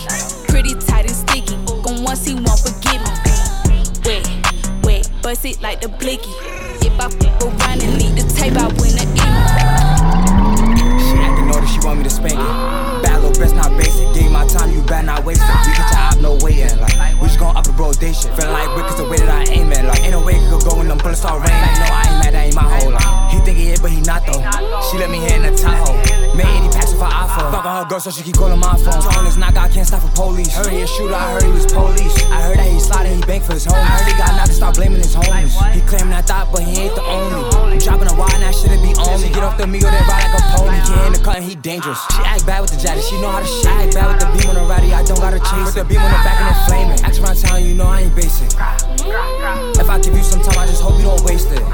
Pretty 0.48 0.74
tight 0.74 1.06
and 1.06 1.14
sticky. 1.14 1.56
Gon' 1.82 2.02
once 2.02 2.26
he 2.26 2.34
won't 2.34 2.58
forgive 2.60 3.02
me. 3.02 3.12
Wet, 4.04 4.26
wet, 4.84 5.10
bust 5.22 5.44
it 5.44 5.60
like 5.62 5.80
the 5.80 5.88
blicky. 5.88 6.30
If 6.86 6.98
I 6.98 7.08
fuck 7.08 7.42
around 7.42 7.82
and 7.82 7.94
leave 8.00 8.16
the 8.16 8.22
tape, 8.34 8.54
I 8.54 8.66
win 8.78 8.98
an 8.98 9.08
emo. 9.14 9.96
She 10.98 11.16
acting 11.18 11.46
know 11.46 11.60
that 11.60 11.68
she 11.68 11.78
want 11.86 11.98
me 11.98 12.04
to 12.04 12.10
spank 12.10 12.34
it. 12.34 13.02
Bad 13.02 13.22
little 13.22 13.32
breast, 13.32 13.54
not 13.54 13.70
basic 13.76 14.05
my 14.36 14.46
time, 14.46 14.70
you 14.70 14.82
better 14.82 15.06
not 15.06 15.24
waste 15.24 15.40
it. 15.40 15.56
We 15.64 15.72
can 15.72 15.88
try 15.88 16.12
out 16.12 16.20
no 16.20 16.36
waiting. 16.44 16.76
Like, 16.76 17.16
we 17.20 17.28
just 17.28 17.40
gon' 17.40 17.56
up 17.56 17.66
a 17.66 17.72
rotation. 17.72 18.28
Feel 18.36 18.52
like 18.52 18.68
we 18.76 18.82
cause 18.84 19.00
the 19.00 19.08
way 19.08 19.16
that 19.16 19.32
I 19.32 19.50
aim 19.50 19.72
at. 19.72 19.84
Like, 19.88 20.04
ain't 20.04 20.12
no 20.12 20.20
way 20.20 20.36
it 20.36 20.44
could 20.50 20.62
go 20.68 20.76
when 20.76 20.88
them 20.88 20.98
bullets 20.98 21.20
start 21.20 21.40
raining. 21.40 21.56
Like, 21.56 21.80
no, 21.80 21.88
I 21.88 22.02
ain't 22.04 22.18
mad, 22.20 22.32
that 22.34 22.44
ain't 22.44 22.56
my 22.56 22.68
whole 22.68 22.92
life. 22.92 23.32
He 23.32 23.40
think 23.40 23.56
he 23.56 23.72
is, 23.72 23.80
but 23.80 23.90
he 23.90 24.00
not 24.04 24.26
though. 24.28 24.44
She 24.92 24.98
let 24.98 25.08
me 25.08 25.18
hit 25.18 25.40
in 25.40 25.48
the 25.48 25.52
Tahoe. 25.56 25.96
Made 26.36 26.52
any 26.52 26.68
passion 26.68 27.00
for 27.00 27.08
iPhone. 27.08 27.48
Fucking 27.48 27.70
her 27.80 27.84
girl, 27.88 28.00
so 28.00 28.10
she 28.10 28.22
keep 28.22 28.36
calling 28.36 28.60
my 28.60 28.76
phone. 28.76 29.00
Throwing 29.00 29.24
this 29.24 29.36
knock, 29.40 29.56
I 29.56 29.68
can't 29.72 29.86
stop 29.88 30.04
for 30.04 30.12
police. 30.12 30.52
Hurry 30.52 30.82
a 30.82 30.86
shoot, 30.86 31.08
I 31.08 31.32
heard 31.32 31.44
he 31.48 31.52
was 31.56 31.64
police. 31.72 32.12
I 32.28 32.44
heard 32.44 32.58
that 32.60 32.68
he 32.68 32.78
sliding, 32.78 33.16
he 33.16 33.22
banked 33.24 33.46
for 33.46 33.54
his 33.56 33.64
home. 33.64 33.80
I 33.80 33.96
heard 33.96 34.06
he 34.12 34.14
got 34.20 34.36
knocked, 34.36 34.52
stop 34.52 34.74
blaming 34.76 35.00
his 35.00 35.16
homies. 35.16 35.56
He 35.72 35.80
claiming 35.88 36.12
I 36.12 36.20
thought, 36.20 36.52
but 36.52 36.60
he 36.60 36.76
ain't 36.84 36.94
the 36.94 37.02
only. 37.02 37.40
I'm 37.72 37.78
dropping 37.80 38.08
a 38.12 38.16
wine, 38.20 38.40
that 38.44 38.52
shouldn't 38.52 38.84
be 38.84 38.92
on 39.00 39.16
me. 39.22 39.32
Get 39.32 39.42
off 39.42 39.56
the 39.56 39.66
meal, 39.66 39.88
they 39.88 40.04
ride 40.04 40.28
like 40.28 40.36
a 40.36 40.42
pony. 40.52 40.76
Get 40.76 41.06
in 41.08 41.12
the 41.16 41.22
cut, 41.24 41.36
and 41.40 41.44
he 41.44 41.54
dangerous. 41.56 42.00
She 42.12 42.20
act 42.20 42.44
bad 42.44 42.60
with 42.60 42.72
the 42.72 42.80
jacket, 42.80 43.04
she 43.04 43.16
know 43.20 43.32
how 43.32 43.40
to 43.40 43.48
shit. 43.48 43.72
Act 43.72 43.94
bad 43.96 44.12
with 44.12 44.20
the 44.20 44.25
beam 44.32 44.48
on 44.50 44.56
the 44.56 44.64
ratty, 44.64 44.92
I 44.92 45.02
don't 45.02 45.20
gotta 45.20 45.38
chase. 45.38 45.66
With 45.66 45.74
the 45.74 45.84
beam 45.84 46.00
on 46.00 46.10
the 46.10 46.20
back 46.24 46.40
and 46.40 46.50
it 46.50 46.58
flaming. 46.66 47.00
Act 47.04 47.18
around 47.20 47.36
town, 47.36 47.64
you 47.64 47.74
know 47.74 47.86
I 47.86 48.02
ain't 48.02 48.14
basic. 48.14 48.50
If 49.78 49.88
I 49.90 49.98
give 50.00 50.14
you 50.14 50.22
some 50.22 50.42
time, 50.42 50.58
I 50.58 50.66
just 50.66 50.82
hope 50.82 50.96
you 50.98 51.04
don't 51.04 51.22
waste 51.24 51.52
it. 51.52 51.64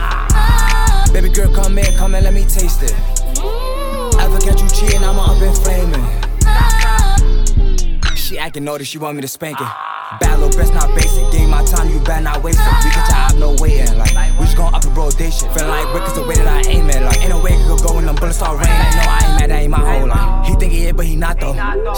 Baby 1.12 1.28
girl, 1.28 1.52
come 1.54 1.76
here, 1.76 1.92
come 1.96 2.14
and 2.14 2.24
let 2.24 2.34
me 2.34 2.42
taste 2.42 2.82
it. 2.82 2.94
Ever 4.20 4.38
catch 4.40 4.60
you 4.62 4.68
cheating, 4.68 5.04
I'ma 5.04 5.32
up 5.32 5.42
and 5.42 5.56
flaming. 5.58 6.21
She 8.32 8.38
acting 8.38 8.64
naughty, 8.64 8.84
she 8.84 8.96
want 8.96 9.14
me 9.14 9.20
to 9.20 9.28
spank 9.28 9.60
it. 9.60 9.66
Bad 10.18 10.38
little 10.40 10.58
best, 10.58 10.72
not 10.72 10.88
basic. 10.96 11.30
Give 11.30 11.50
my 11.50 11.62
time, 11.64 11.90
you 11.90 12.00
better 12.00 12.22
not 12.22 12.42
waste 12.42 12.60
it. 12.62 12.84
We 12.84 12.88
get 12.88 13.06
your 13.06 13.16
eye, 13.18 13.34
no 13.36 13.54
waiting. 13.60 13.98
Like, 13.98 14.14
we 14.40 14.46
just 14.46 14.56
gon' 14.56 14.74
up 14.74 14.80
the 14.80 14.88
rotation. 14.88 15.52
Feeling 15.52 15.68
like 15.68 15.92
Rick 15.92 16.04
is 16.04 16.14
the 16.14 16.22
way 16.26 16.36
that 16.36 16.48
I 16.48 16.66
aim 16.66 16.88
it. 16.88 17.02
Like, 17.02 17.20
ain't 17.20 17.28
no 17.28 17.42
way 17.42 17.52
it 17.52 17.66
could 17.68 17.86
go 17.86 17.92
when 17.96 18.06
them 18.06 18.14
bullets 18.14 18.38
start 18.38 18.56
raining. 18.56 18.72
No, 18.72 19.04
I 19.04 19.20
ain't 19.20 19.36
mad, 19.36 19.50
that 19.50 19.60
ain't 19.60 19.70
my 19.70 19.84
whole 19.84 20.08
life. 20.08 20.48
He 20.48 20.54
think 20.54 20.72
he 20.72 20.86
is, 20.86 20.94
but 20.94 21.04
he 21.04 21.14
not 21.14 21.40
though. 21.40 21.52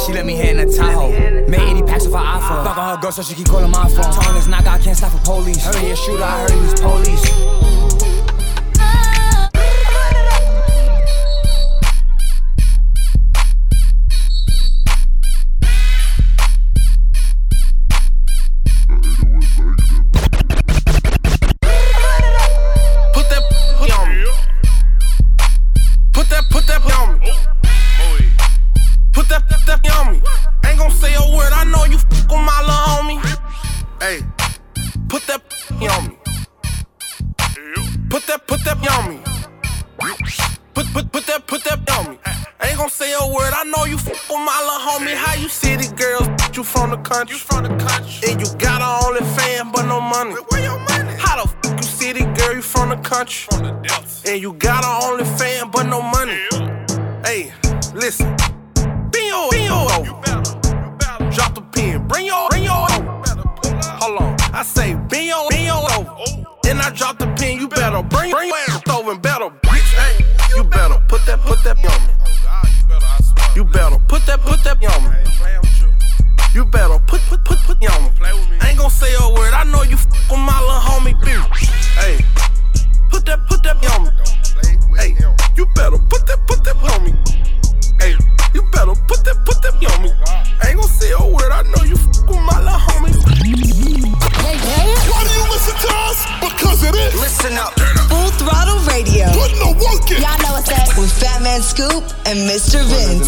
She 0.05 0.13
let 0.13 0.27
me 0.27 0.35
hit 0.35 0.59
in 0.59 0.67
the 0.67 0.77
Tahoe. 0.77 1.13
Made 1.47 1.71
80 1.71 1.83
packs 1.83 2.05
with 2.05 2.15
her 2.15 2.19
iPhone. 2.19 2.65
Fuck 2.67 2.79
on 2.79 2.97
her 2.97 3.01
girl, 3.01 3.13
so 3.13 3.23
she 3.23 3.37
keep 3.37 3.47
calling 3.47 3.71
my 3.71 3.89
phone. 3.91 4.11
Telling 4.11 4.35
this 4.35 4.49
knock, 4.49 4.67
I 4.67 4.79
can't 4.81 4.97
stop 4.97 5.13
for 5.13 5.23
police. 5.23 5.63
He 5.79 5.91
a 5.91 5.95
shooter, 5.95 6.25
I 6.25 6.41
heard 6.41 6.51
he 6.51 6.59
was 6.59 6.81
police. 6.81 7.94
That, 74.37 74.47
put 74.47 74.63
that 74.65 74.79
on 74.83 75.03
me. 75.05 75.15
You 76.55 76.65
better 76.65 76.99
put, 77.07 77.21
put, 77.23 77.45
put, 77.45 77.59
put 77.59 77.77
on 77.91 78.03
me. 78.05 78.59
Ain't 78.63 78.79
gon' 78.79 78.91
say 78.91 79.13
a 79.15 79.35
word. 79.35 79.53
I 79.55 79.65
know 79.65 79.83
you 79.83 79.97
f 79.97 80.07
with 80.31 80.39
my 80.39 80.59
little 80.61 80.83
homie, 80.83 81.15
bitch. 81.19 81.43
Hey, 81.99 82.19
put 83.11 83.27
that, 83.27 83.47
put 83.49 83.63
that 83.63 83.79
on 83.95 84.05
me. 84.05 84.11
Hey, 84.97 85.15
you 85.57 85.67
better 85.75 85.99
put 86.11 86.27
that, 86.27 86.39
put 86.47 86.63
that 86.65 86.77
on 86.79 87.05
me. 87.05 87.13
Hey, 87.99 88.15
you 88.55 88.63
better 88.71 88.95
put 89.07 89.25
that, 89.25 89.39
put 89.45 89.63
that 89.63 89.75
on 89.75 90.03
me. 90.03 90.11
Ain't 90.67 90.79
gon' 90.79 90.89
say 90.89 91.11
a 91.11 91.23
word. 91.27 91.51
I 91.51 91.63
know 91.75 91.83
you 91.85 91.95
f 91.95 92.07
with 92.27 92.39
my 92.39 92.59
little 92.59 92.79
homie. 92.79 93.15
Why 95.11 95.21
do 95.27 95.31
you 95.31 95.47
listen 95.51 95.75
to 95.79 95.91
us? 96.11 96.19
Because 96.43 96.83
it 96.83 96.95
is. 96.95 97.15
Listen 97.19 97.59
up. 97.59 97.75
Full 98.11 98.31
throttle 98.39 98.79
radio. 98.91 99.27
Putting 99.35 99.59
the 99.59 99.75
work 99.79 100.11
in. 100.11 100.23
Y'all 100.23 100.39
know 100.43 100.55
what's 100.55 100.71
up. 100.71 100.99
With 100.99 101.11
Fat 101.11 101.43
Man 101.43 101.63
Scoop 101.63 102.05
and 102.27 102.39
Mr. 102.49 102.83
Vince. 102.87 103.27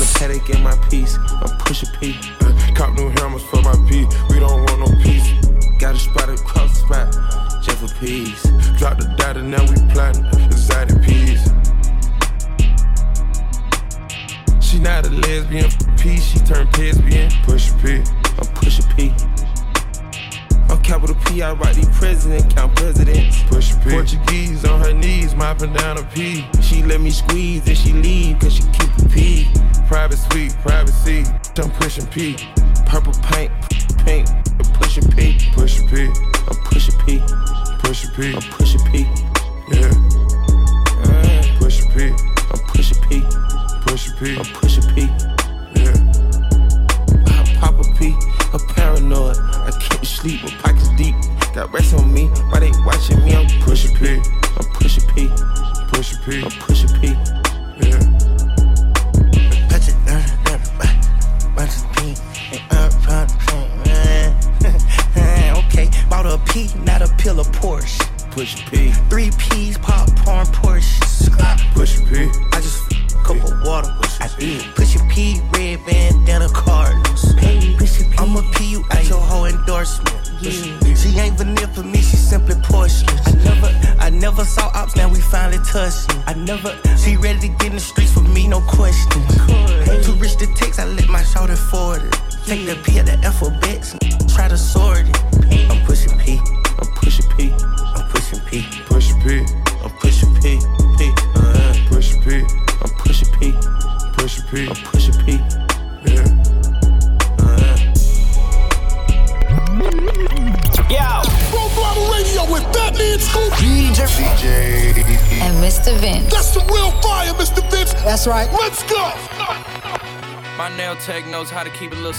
I'm 32.18 32.65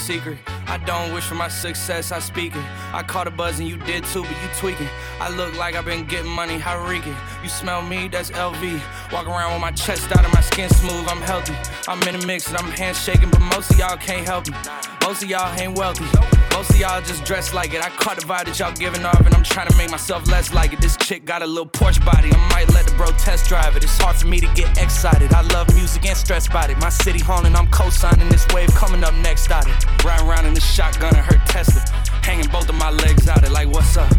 secret. 0.07 0.37
I 0.67 0.77
don't 0.77 1.13
wish 1.13 1.25
for 1.25 1.35
my 1.35 1.49
success, 1.49 2.13
I 2.13 2.19
speak 2.19 2.55
it. 2.55 2.63
I 2.93 3.03
caught 3.03 3.27
a 3.27 3.31
buzz 3.31 3.59
and 3.59 3.67
you 3.67 3.75
did 3.75 4.05
too, 4.05 4.21
but 4.21 4.31
you 4.31 4.49
tweaking. 4.55 4.87
I 5.19 5.29
look 5.35 5.53
like 5.57 5.75
I've 5.75 5.83
been 5.83 6.05
getting 6.05 6.31
money, 6.31 6.57
how 6.57 6.81
reeking. 6.87 7.15
You 7.43 7.49
smell 7.49 7.81
me, 7.81 8.07
that's 8.07 8.31
LV. 8.31 8.81
Walk 9.11 9.27
around 9.27 9.51
with 9.51 9.59
my 9.59 9.71
chest 9.71 10.09
out 10.13 10.23
and 10.23 10.33
my 10.33 10.39
skin 10.39 10.69
smooth, 10.69 11.05
I'm 11.09 11.21
healthy. 11.21 11.55
I'm 11.89 12.01
in 12.07 12.15
a 12.15 12.25
mix 12.25 12.47
and 12.47 12.55
I'm 12.55 12.71
handshaking, 12.71 13.31
but 13.31 13.41
most 13.41 13.71
of 13.71 13.79
y'all 13.79 13.97
can't 13.97 14.25
help 14.25 14.47
me. 14.47 14.55
Most 15.01 15.23
of 15.23 15.29
y'all 15.29 15.53
ain't 15.59 15.77
wealthy. 15.77 16.05
Most 16.53 16.69
of 16.71 16.79
y'all 16.79 17.01
just 17.01 17.25
dress 17.25 17.53
like 17.53 17.73
it. 17.73 17.85
I 17.85 17.89
caught 17.89 18.17
the 18.17 18.25
vibe 18.25 18.45
that 18.45 18.57
y'all 18.59 18.73
giving 18.73 19.05
off, 19.05 19.25
and 19.25 19.35
I'm 19.35 19.43
trying 19.43 19.67
to 19.67 19.75
make 19.77 19.91
myself 19.91 20.25
less 20.27 20.53
like 20.53 20.71
it. 20.71 20.79
This 20.79 20.95
chick 20.97 21.25
got 21.25 21.41
a 21.41 21.45
little 21.45 21.67
Porsche 21.67 22.03
body. 22.05 22.29
I 22.31 22.49
might 22.49 22.69
let 22.73 22.86
bro 22.97 23.07
test 23.11 23.47
drive 23.47 23.77
it. 23.77 23.83
It's 23.83 23.97
hard 23.97 24.15
for 24.17 24.27
me 24.27 24.39
to 24.41 24.47
get 24.53 24.81
excited. 24.81 25.31
I 25.33 25.41
love 25.53 25.73
music 25.75 26.05
and 26.05 26.17
stress 26.17 26.47
about 26.47 26.69
it. 26.69 26.77
My 26.79 26.89
city 26.89 27.19
haunting, 27.19 27.55
I'm 27.55 27.67
co-signing 27.67 28.27
this 28.29 28.45
wave 28.53 28.69
coming 28.73 29.03
up 29.03 29.13
next 29.15 29.51
out 29.51 29.67
it. 29.67 30.03
Riding 30.03 30.27
around 30.27 30.45
in 30.47 30.53
the 30.53 30.61
shotgun 30.61 31.15
and 31.15 31.25
her 31.25 31.39
Tesla. 31.45 31.81
Hanging 32.23 32.49
both 32.49 32.67
of 32.67 32.75
my 32.75 32.89
legs 32.89 33.29
out 33.29 33.43
it 33.43 33.51
like 33.51 33.67
what's 33.67 33.95
up? 33.95 34.11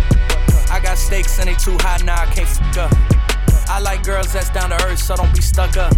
I 0.71 0.81
got 0.81 0.97
stakes 0.97 1.39
and 1.39 1.49
they 1.49 1.55
too 1.55 1.77
high 1.81 1.99
now, 2.05 2.23
I 2.23 2.27
can't 2.27 2.49
fuck 2.49 2.77
up. 2.79 2.93
I 3.69 3.81
like 3.81 4.03
girls 4.03 4.33
that's 4.33 4.51
down 4.51 4.71
to 4.71 4.83
earth, 4.87 4.99
so 4.99 5.17
don't 5.17 5.35
be 5.35 5.43
stuck 5.43 5.77
up. 5.77 5.93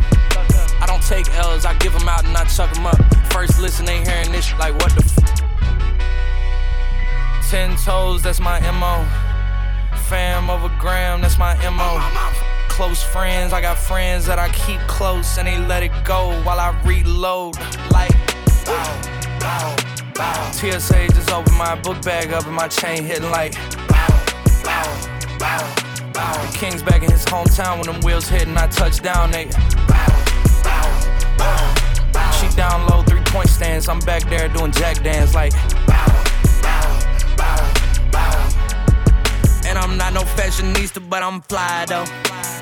I 0.81 0.87
don't 0.87 1.03
take 1.03 1.29
L's, 1.35 1.65
I 1.65 1.75
give 1.79 1.93
them 1.93 2.09
out 2.09 2.25
and 2.25 2.37
I 2.37 2.45
chuck 2.45 2.73
them 2.73 2.87
up. 2.87 2.99
First 3.33 3.61
listen, 3.61 3.85
they 3.85 4.03
hearing 4.03 4.33
this 4.33 4.53
like 4.59 4.75
what 4.81 4.93
the 4.97 5.05
f? 5.05 5.15
Ten 7.51 7.77
toes, 7.77 8.23
that's 8.23 8.41
my 8.41 8.59
MO. 8.73 9.05
Fam 10.09 10.49
over 10.51 10.73
gram, 10.79 11.21
that's 11.21 11.39
my 11.39 11.55
MO. 11.71 12.50
Close 12.71 13.03
friends, 13.03 13.53
I 13.53 13.61
got 13.61 13.77
friends 13.77 14.25
that 14.25 14.39
I 14.39 14.49
keep 14.51 14.81
close 14.89 15.37
and 15.37 15.47
they 15.47 15.59
let 15.59 15.83
it 15.83 15.93
go 16.03 16.31
while 16.45 16.59
I 16.59 16.71
reload. 16.85 17.59
Like, 17.93 18.11
bow, 18.65 19.01
bow, 19.39 19.77
bow. 20.15 20.51
TSA 20.53 21.09
just 21.09 21.31
opened 21.31 21.59
my 21.59 21.75
book 21.75 22.01
bag 22.03 22.33
up 22.33 22.47
and 22.47 22.55
my 22.55 22.69
chain 22.69 23.05
hitting 23.05 23.31
like, 23.31 23.53
bow, 23.87 24.09
bow, 24.65 25.39
bow, 25.39 26.13
bow. 26.15 26.47
The 26.47 26.57
King's 26.57 26.83
back 26.83 27.03
in 27.03 27.11
his 27.11 27.25
hometown 27.27 27.77
when 27.77 27.93
them 27.93 28.01
wheels 28.01 28.29
hit 28.29 28.47
and 28.47 28.59
I 28.59 28.67
touch 28.69 29.03
down, 29.03 29.31
they, 29.31 29.45
bow, 29.87 30.07
bow, 30.65 32.13
bow. 32.13 32.31
She 32.41 32.49
down 32.57 32.89
low, 32.89 33.03
three 33.03 33.21
point 33.25 33.51
stance. 33.51 33.89
I'm 33.89 34.01
back 34.01 34.23
there 34.31 34.49
doing 34.49 34.73
jack 34.73 35.03
dance 35.03 35.35
like, 35.35 35.53
bow 35.87 36.07
bow 37.37 37.73
bow, 38.13 38.49
And 39.67 39.79
I'm 39.79 39.97
not 39.97 40.15
no 40.15 40.23
fashionista, 40.23 41.07
but 41.09 41.23
I'm 41.23 41.41
fly 41.43 41.85
though. 41.87 42.07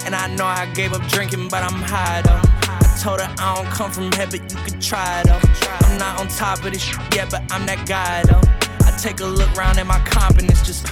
And 0.09 0.17
I 0.17 0.27
know 0.37 0.47
I 0.47 0.65
gave 0.73 0.95
up 0.95 1.07
drinking, 1.09 1.49
but 1.49 1.62
I'm 1.62 1.83
high 1.83 2.23
though. 2.23 2.41
I 2.62 2.99
told 2.99 3.21
her 3.21 3.29
I 3.38 3.57
don't 3.57 3.67
come 3.67 3.91
from 3.91 4.11
heaven, 4.12 4.41
you 4.41 4.57
can 4.57 4.81
try 4.81 5.23
though. 5.23 5.38
I'm 5.85 5.99
not 5.99 6.19
on 6.19 6.29
top 6.29 6.65
of 6.65 6.73
this 6.73 6.81
shit 6.81 7.15
yet, 7.15 7.31
but 7.31 7.43
I'm 7.53 7.67
that 7.67 7.87
guy 7.87 8.23
though. 8.23 8.41
I 8.87 8.97
take 8.97 9.21
a 9.21 9.27
look 9.27 9.55
round 9.55 9.79
at 9.79 9.87
my 9.87 9.99
confidence, 10.07 10.65
just 10.67 10.91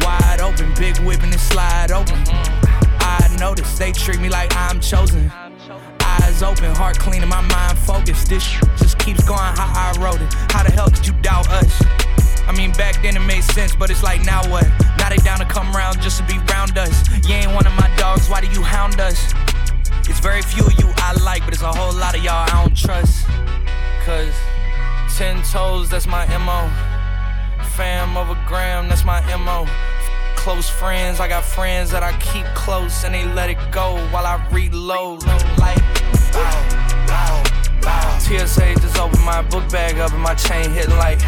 wide 0.00 0.40
open, 0.40 0.72
big 0.80 0.96
whipping 1.00 1.24
and 1.24 1.34
it 1.34 1.40
slide 1.40 1.92
open. 1.92 2.16
I 3.04 3.36
notice 3.38 3.76
they 3.76 3.92
treat 3.92 4.18
me 4.18 4.30
like 4.30 4.56
I'm 4.56 4.80
chosen. 4.80 5.30
Eyes 6.00 6.42
open, 6.42 6.74
heart 6.74 6.98
clean, 6.98 7.20
and 7.20 7.28
my 7.28 7.42
mind 7.42 7.76
focused. 7.76 8.30
This 8.30 8.48
just 8.78 8.98
keeps 8.98 9.22
going 9.28 9.40
how 9.60 9.70
I 9.76 9.92
wrote 10.00 10.22
it. 10.22 10.32
How 10.52 10.62
the 10.62 10.72
hell 10.72 10.88
could 10.88 11.06
you 11.06 11.12
doubt 11.20 11.50
us? 11.50 12.07
I 12.48 12.56
mean, 12.56 12.72
back 12.72 13.02
then 13.02 13.14
it 13.14 13.20
made 13.20 13.44
sense, 13.44 13.76
but 13.76 13.90
it's 13.90 14.02
like 14.02 14.24
now 14.24 14.40
what? 14.50 14.66
Now 14.96 15.10
they 15.10 15.18
down 15.18 15.38
to 15.38 15.44
come 15.44 15.70
round 15.72 16.00
just 16.00 16.16
to 16.18 16.24
be 16.24 16.38
round 16.50 16.78
us. 16.78 17.06
You 17.28 17.34
ain't 17.34 17.52
one 17.52 17.66
of 17.66 17.74
my 17.74 17.94
dogs, 17.98 18.28
why 18.30 18.40
do 18.40 18.48
you 18.48 18.62
hound 18.62 18.98
us? 19.00 19.34
It's 20.08 20.18
very 20.18 20.40
few 20.40 20.64
of 20.64 20.72
you 20.80 20.90
I 20.96 21.12
like, 21.22 21.44
but 21.44 21.52
it's 21.52 21.62
a 21.62 21.70
whole 21.70 21.92
lot 21.92 22.16
of 22.16 22.24
y'all 22.24 22.48
I 22.48 22.64
don't 22.64 22.74
trust. 22.74 23.26
Cause 24.06 24.32
ten 25.14 25.42
toes, 25.42 25.90
that's 25.90 26.06
my 26.06 26.24
MO. 26.38 26.70
Fam 27.76 28.16
over 28.16 28.36
gram, 28.46 28.88
that's 28.88 29.04
my 29.04 29.20
MO. 29.36 29.66
Close 30.36 30.70
friends, 30.70 31.20
I 31.20 31.28
got 31.28 31.44
friends 31.44 31.90
that 31.90 32.02
I 32.02 32.16
keep 32.18 32.46
close 32.54 33.04
and 33.04 33.14
they 33.14 33.26
let 33.26 33.50
it 33.50 33.58
go 33.70 33.96
while 34.08 34.24
I 34.24 34.42
reload. 34.50 35.22
Like, 35.58 35.76
bow, 36.32 37.06
bow, 37.06 37.42
bow. 37.82 38.18
TSA 38.18 38.74
just 38.76 38.98
opened 38.98 39.24
my 39.24 39.42
book 39.42 39.68
bag 39.70 39.98
up 39.98 40.12
and 40.14 40.22
my 40.22 40.34
chain 40.34 40.70
hitting 40.72 40.96
like. 40.96 41.20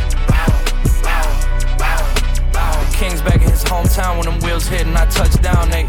The 2.80 2.96
King's 2.96 3.22
back 3.22 3.42
in 3.42 3.50
his 3.50 3.64
hometown 3.64 4.16
when 4.16 4.26
them 4.26 4.38
wheels 4.40 4.66
hit 4.66 4.86
and 4.86 4.96
I 4.96 5.06
touch 5.06 5.40
down, 5.40 5.70
they. 5.70 5.86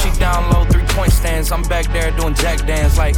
She 0.00 0.10
down 0.18 0.50
low, 0.52 0.64
three 0.66 0.84
point 0.88 1.12
stance. 1.12 1.50
I'm 1.52 1.62
back 1.62 1.86
there 1.92 2.10
doing 2.12 2.34
jack 2.34 2.66
dance 2.66 2.96
like. 2.98 3.16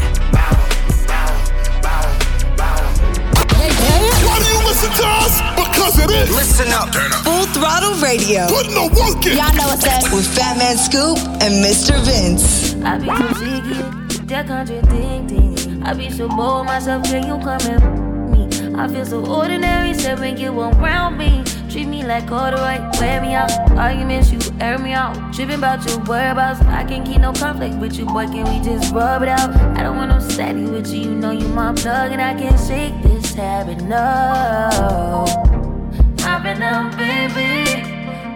Why 4.27 4.39
do 4.39 4.47
you 4.51 4.61
listen 4.67 4.91
to 4.91 5.07
us? 5.07 5.41
Because 5.55 5.99
it 5.99 6.11
is. 6.11 6.31
Listen 6.35 6.73
up. 6.73 6.95
Full 7.25 7.47
Throttle 7.47 7.95
Radio. 8.03 8.47
Putting 8.49 8.75
the 8.75 8.89
work 8.95 9.25
in. 9.27 9.37
Y'all 9.37 9.55
know 9.55 9.67
what's 9.69 9.87
up. 9.87 10.13
With 10.13 10.27
Fat 10.35 10.57
Man 10.59 10.77
Scoop 10.77 11.19
and 11.43 11.65
Mr. 11.65 11.99
Vince. 12.05 12.75
I 12.85 12.99
be 12.99 13.07
so 13.07 13.15
jiggy, 13.39 14.27
that 14.27 14.47
contradicting. 14.47 15.83
I 15.83 15.95
be 15.95 16.11
so 16.11 16.29
bold 16.29 16.67
myself, 16.67 17.05
can 17.05 17.27
you 17.27 17.39
come 17.45 17.61
and 17.63 18.01
me? 18.01 18.06
I 18.79 18.87
feel 18.89 19.07
so 19.07 19.25
ordinary, 19.25 19.95
said 19.95 20.21
when 20.21 20.37
you 20.37 20.51
around 20.61 21.17
me. 21.17 21.43
Treat 21.71 21.89
me 21.89 22.05
like 22.05 22.31
right, 22.31 22.81
wear 23.01 23.23
me 23.23 23.33
out. 23.33 23.51
Arguments, 23.71 24.31
you 24.31 24.39
air 24.61 24.79
me 24.79 24.93
out. 24.93 25.33
Tripping 25.33 25.57
about 25.57 25.89
your 25.89 25.99
whereabouts. 26.01 26.61
I 26.61 26.85
can't 26.85 27.07
keep 27.07 27.21
no 27.21 27.33
conflict 27.33 27.77
with 27.77 27.99
you, 27.99 28.05
boy. 28.05 28.27
Can 28.27 28.45
we 28.45 28.63
just 28.63 28.93
rub 28.95 29.23
it 29.23 29.29
out? 29.29 29.51
I 29.79 29.83
don't 29.83 29.97
want 29.97 30.11
no 30.11 30.21
steady 30.21 30.65
with 30.65 30.89
you. 30.89 31.01
You 31.01 31.15
know 31.15 31.31
you 31.31 31.49
my 31.49 31.73
plug, 31.73 32.13
and 32.13 32.21
I 32.21 32.35
can't 32.35 32.61
shake 32.61 33.03
this 33.03 33.33
habit. 33.33 33.81
No, 33.83 35.25
I've 36.21 36.43
been 36.43 36.63
up, 36.63 36.97
baby. 36.99 37.81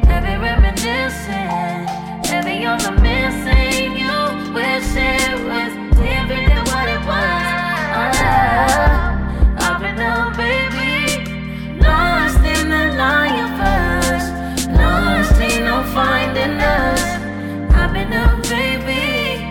Heavy 0.09 0.37
reminiscing. 0.41 1.87
Heavy 2.31 2.65
on 2.65 2.79
the 2.79 2.93
missing. 2.93 3.93
You 3.93 4.55
wish 4.55 4.97
it 4.97 5.37
was 5.49 5.73
different 5.97 6.49
than 6.49 6.65
what 6.73 6.89
it 6.89 7.01
was. 7.07 7.61
Uh, 8.23 9.10
Baby. 10.01 11.29
Lost 11.79 12.39
in 12.39 12.71
the. 12.71 12.85
Lost 14.73 15.39
ain't 15.39 15.65
no 15.67 15.83
finding 15.93 16.59
us. 16.59 17.03
I've 17.75 17.93
been 17.93 18.11
baby. 18.49 19.45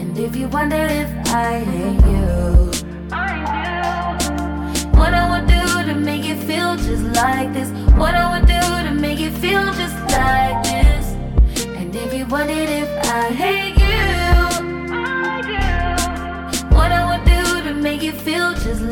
And 0.00 0.18
if 0.18 0.34
you 0.34 0.48
wonder 0.48 0.76
if 0.76 1.10
I 1.26 1.58
hate 1.58 2.00
you, 2.12 2.70
what 4.98 5.12
I 5.12 5.24
would 5.32 5.46
do 5.46 5.92
to 5.92 5.94
make 5.94 6.24
it 6.24 6.38
feel 6.38 6.76
just 6.76 7.04
like 7.14 7.52
this. 7.52 7.68
What 7.98 8.14
I 8.14 8.29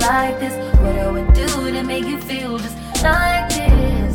like 0.09 0.40
this. 0.40 0.55
What 0.81 0.99
I 0.99 1.11
would 1.11 1.33
do 1.35 1.47
to 1.71 1.83
make 1.83 2.07
you 2.07 2.18
feel 2.18 2.59
just 2.59 2.77
like 3.03 3.49
this. 3.51 4.14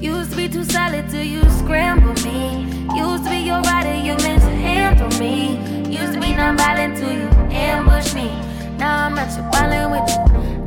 Used 0.00 0.30
to 0.30 0.36
be 0.36 0.48
too 0.48 0.64
solid 0.64 1.10
till 1.10 1.22
you 1.22 1.42
scramble 1.60 2.16
me. 2.24 2.64
Used 2.96 3.24
to 3.24 3.30
be 3.30 3.40
your 3.50 3.60
rider, 3.60 3.96
you 4.06 4.16
meant 4.24 4.42
to 4.48 4.54
handle 4.66 5.12
me. 5.20 5.58
Used 6.00 6.14
to 6.14 6.20
be 6.20 6.32
non-violent 6.34 6.96
till 6.96 7.12
you 7.12 7.28
ambush 7.52 8.14
me. 8.14 8.28
Now 8.78 9.06
I'm 9.06 9.18
at 9.18 9.30
your 9.36 9.46
violent 9.52 9.90
with 9.94 10.08
you. 10.14 10.22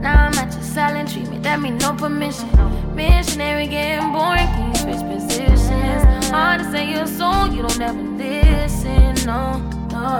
Now 0.05 0.27
I'm 0.27 0.37
at 0.37 0.53
your 0.53 0.63
silent 0.63 1.11
treatment. 1.11 1.41
That 1.41 1.59
mean 1.59 1.77
no 1.79 1.93
permission. 1.93 2.49
Missionary 2.95 3.65
getting 3.65 4.11
boring, 4.13 4.49
can 4.55 4.67
you 4.69 4.75
switch 4.83 5.03
positions? 5.11 6.29
Hard 6.29 6.59
to 6.61 6.71
say 6.71 6.91
your 6.91 7.07
soul, 7.07 7.47
you 7.47 7.63
don't 7.63 7.81
ever 7.81 8.03
listen. 8.21 9.15
No, 9.25 9.57
no. 9.89 10.11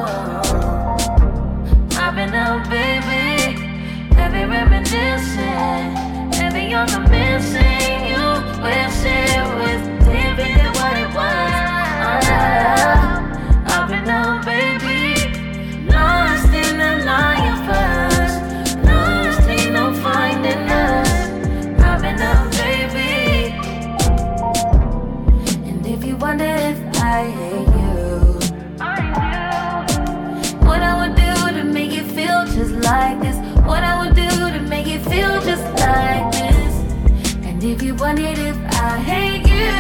I've 2.01 2.15
been 2.15 2.33
out, 2.33 2.67
baby. 2.67 3.20
Heavy 4.31 4.49
reminiscing. 4.49 6.31
Heavy 6.31 6.73
on 6.73 6.87
the 6.87 6.99
missing. 7.11 8.05
You 8.07 8.23
wish 8.63 9.03
was 9.59 9.81
different 10.07 10.71
what 10.77 10.95
it 10.95 11.09
was. 11.13 11.53
Uh, 12.29 12.39
I've 13.67 13.89
been 13.89 14.07
out, 14.07 14.45
baby. 14.45 15.27
Lost 15.91 16.53
in 16.53 16.77
the 16.77 17.03
lion 17.05 17.57
first. 17.67 18.37
Lost 18.85 19.49
ain't 19.49 19.73
no 19.73 19.93
finding 19.95 20.69
us. 20.69 21.11
I've 21.81 22.01
been 22.01 22.21
out, 22.21 22.49
baby. 22.53 23.51
And 25.69 25.85
if 25.85 26.05
you 26.05 26.15
wonder 26.15 26.45
if 26.45 26.79
I 27.03 27.25
hate 27.37 27.67
you, 27.81 28.39
what 30.65 30.81
I 30.81 31.05
would 31.05 31.15
do 31.15 31.57
to 31.57 31.63
make 31.65 31.91
it 31.91 32.05
feel 32.05 32.45
just 32.45 32.71
like 32.85 33.20
feel 35.09 35.41
just 35.41 35.63
like 35.79 36.31
this. 36.31 36.73
And 37.45 37.63
if 37.63 37.81
you 37.81 37.95
if 37.95 38.57
I 38.81 38.99
hate 38.99 39.47
you, 39.47 39.71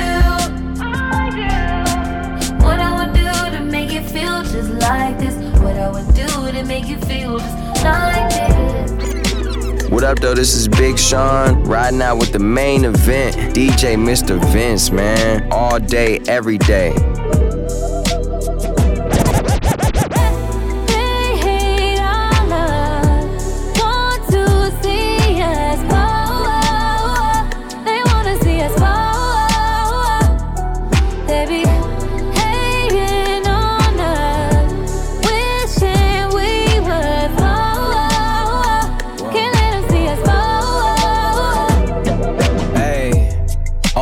what 2.63 2.79
I 2.79 3.05
would 3.05 3.13
do 3.13 3.57
to 3.57 3.63
make 3.63 3.91
it 3.93 4.09
feel 4.09 4.43
just 4.43 4.69
like 4.81 5.17
this. 5.19 5.35
What 5.59 5.77
I 5.77 5.89
would 5.89 6.13
do 6.13 6.51
to 6.51 6.63
make 6.65 6.87
you 6.87 6.97
feel 6.97 7.39
just 7.39 7.83
like 7.83 8.29
this. 8.29 9.89
What 9.91 10.03
up, 10.05 10.19
though? 10.19 10.33
This 10.33 10.55
is 10.55 10.67
Big 10.67 10.97
Sean, 10.97 11.63
riding 11.65 12.01
out 12.01 12.17
with 12.17 12.31
the 12.31 12.39
main 12.39 12.85
event, 12.85 13.35
DJ 13.53 13.97
Mr. 13.97 14.39
Vince, 14.53 14.89
man. 14.89 15.51
All 15.51 15.79
day, 15.79 16.19
every 16.27 16.57
day. 16.57 16.93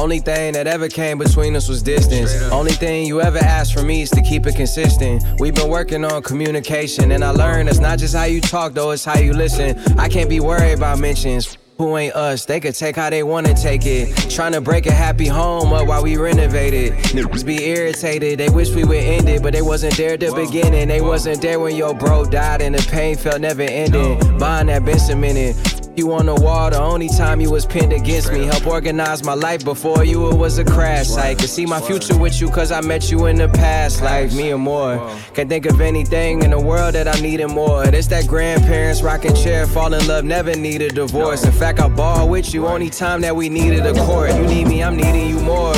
Only 0.10 0.22
thing 0.22 0.54
that 0.54 0.66
ever 0.66 0.88
came 0.90 1.20
between 1.20 1.56
us 1.56 1.70
was 1.70 1.84
distance. 1.84 2.34
Only 2.52 2.72
thing 2.72 3.06
you 3.06 3.22
ever 3.22 3.38
asked 3.38 3.76
from 3.76 3.86
me 3.86 4.02
is 4.02 4.10
to 4.10 4.24
keep 4.24 4.48
it 4.48 4.56
consistent. 4.56 5.24
We've 5.40 5.54
been 5.54 5.70
working 5.70 6.04
on 6.04 6.24
communication, 6.24 7.12
and 7.12 7.24
I 7.24 7.30
learned 7.30 7.70
it's 7.70 7.78
not 7.78 8.00
just 8.00 8.16
how 8.16 8.24
you 8.24 8.42
talk, 8.42 8.74
though, 8.74 8.90
it's 8.90 9.06
how 9.06 9.20
you 9.20 9.34
listen. 9.34 9.78
I 10.00 10.10
can't 10.10 10.28
be 10.28 10.40
worried 10.40 10.74
about 10.74 10.98
mentions. 10.98 11.60
Who 11.78 11.96
ain't 11.96 12.16
us? 12.16 12.46
They 12.46 12.60
could 12.60 12.74
take 12.74 12.96
how 12.96 13.12
they 13.12 13.22
wanna 13.22 13.54
take 13.54 13.86
it. 13.86 14.32
Trying 14.32 14.54
to 14.54 14.62
break 14.62 14.88
a 14.88 14.92
happy 14.92 15.28
home 15.28 15.72
up 15.74 15.86
while 15.86 16.02
we 16.02 16.18
renovate 16.18 16.74
it. 16.74 16.94
Niggas 17.14 17.46
be 17.46 17.64
irritated, 17.66 18.40
they 18.40 18.50
wish 18.50 18.72
we 18.72 18.86
would 18.86 18.98
end 18.98 19.30
it, 19.30 19.44
but 19.44 19.54
they 19.54 19.62
wasn't 19.62 19.96
there 19.96 20.14
at 20.14 20.22
the 20.22 20.34
beginning. 20.34 20.88
They 20.88 21.02
wasn't 21.02 21.40
there 21.40 21.60
when 21.60 21.76
your 21.76 21.94
bro 21.94 22.26
died 22.26 22.64
and 22.64 22.74
the 22.74 22.82
pain 22.90 23.16
felt 23.16 23.42
never 23.42 23.62
ending. 23.62 24.40
Buying 24.40 24.68
that 24.68 24.84
been 24.84 24.98
cemented. 24.98 25.56
You 26.00 26.14
on 26.14 26.28
the 26.28 26.36
wall, 26.36 26.70
the 26.70 26.80
only 26.80 27.10
time 27.10 27.42
you 27.42 27.52
was 27.52 27.66
pinned 27.66 27.92
against 27.92 28.32
me. 28.32 28.46
Help 28.46 28.66
organize 28.66 29.22
my 29.22 29.34
life 29.34 29.66
before 29.66 30.06
you, 30.06 30.30
it 30.30 30.36
was 30.36 30.58
a 30.58 30.64
crash 30.64 31.08
site. 31.08 31.40
Could 31.40 31.50
see 31.50 31.66
my 31.66 31.82
future 31.82 32.18
with 32.18 32.40
you, 32.40 32.50
cause 32.50 32.72
I 32.72 32.80
met 32.80 33.12
you 33.12 33.26
in 33.26 33.36
the 33.36 33.50
past, 33.50 34.02
like 34.02 34.32
me 34.32 34.52
and 34.52 34.62
more. 34.62 34.96
Can't 35.34 35.50
think 35.50 35.66
of 35.66 35.82
anything 35.82 36.42
in 36.42 36.52
the 36.52 36.60
world 36.60 36.96
that 36.96 37.10
I 37.10 37.20
needed 37.20 37.50
more. 37.50 37.84
It's 37.84 38.08
that 38.08 38.28
grandparents 38.28 39.02
rocking 39.02 39.36
chair, 39.36 39.68
fall 39.68 39.94
in 39.94 40.08
love, 40.08 40.24
never 40.24 40.56
need 40.56 40.82
a 40.82 40.88
divorce. 40.88 41.44
In 41.44 41.52
fact, 41.52 41.82
I 41.82 41.90
ball 41.90 42.30
with 42.30 42.54
you, 42.54 42.66
only 42.66 42.90
time 42.90 43.20
that 43.20 43.36
we 43.36 43.50
needed 43.50 43.86
a 43.86 43.94
court. 44.06 44.34
You 44.36 44.46
need 44.46 44.68
me, 44.70 44.82
I'm 44.82 44.96
needing 44.96 45.28
you 45.28 45.42
more. 45.42 45.74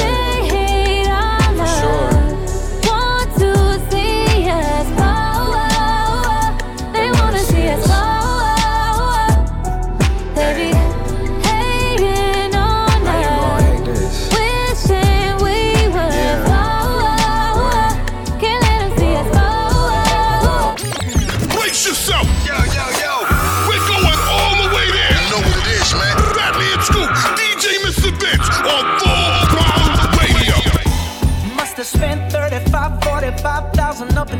35, 33.37 33.71
45,000 33.71 34.17
up 34.17 34.30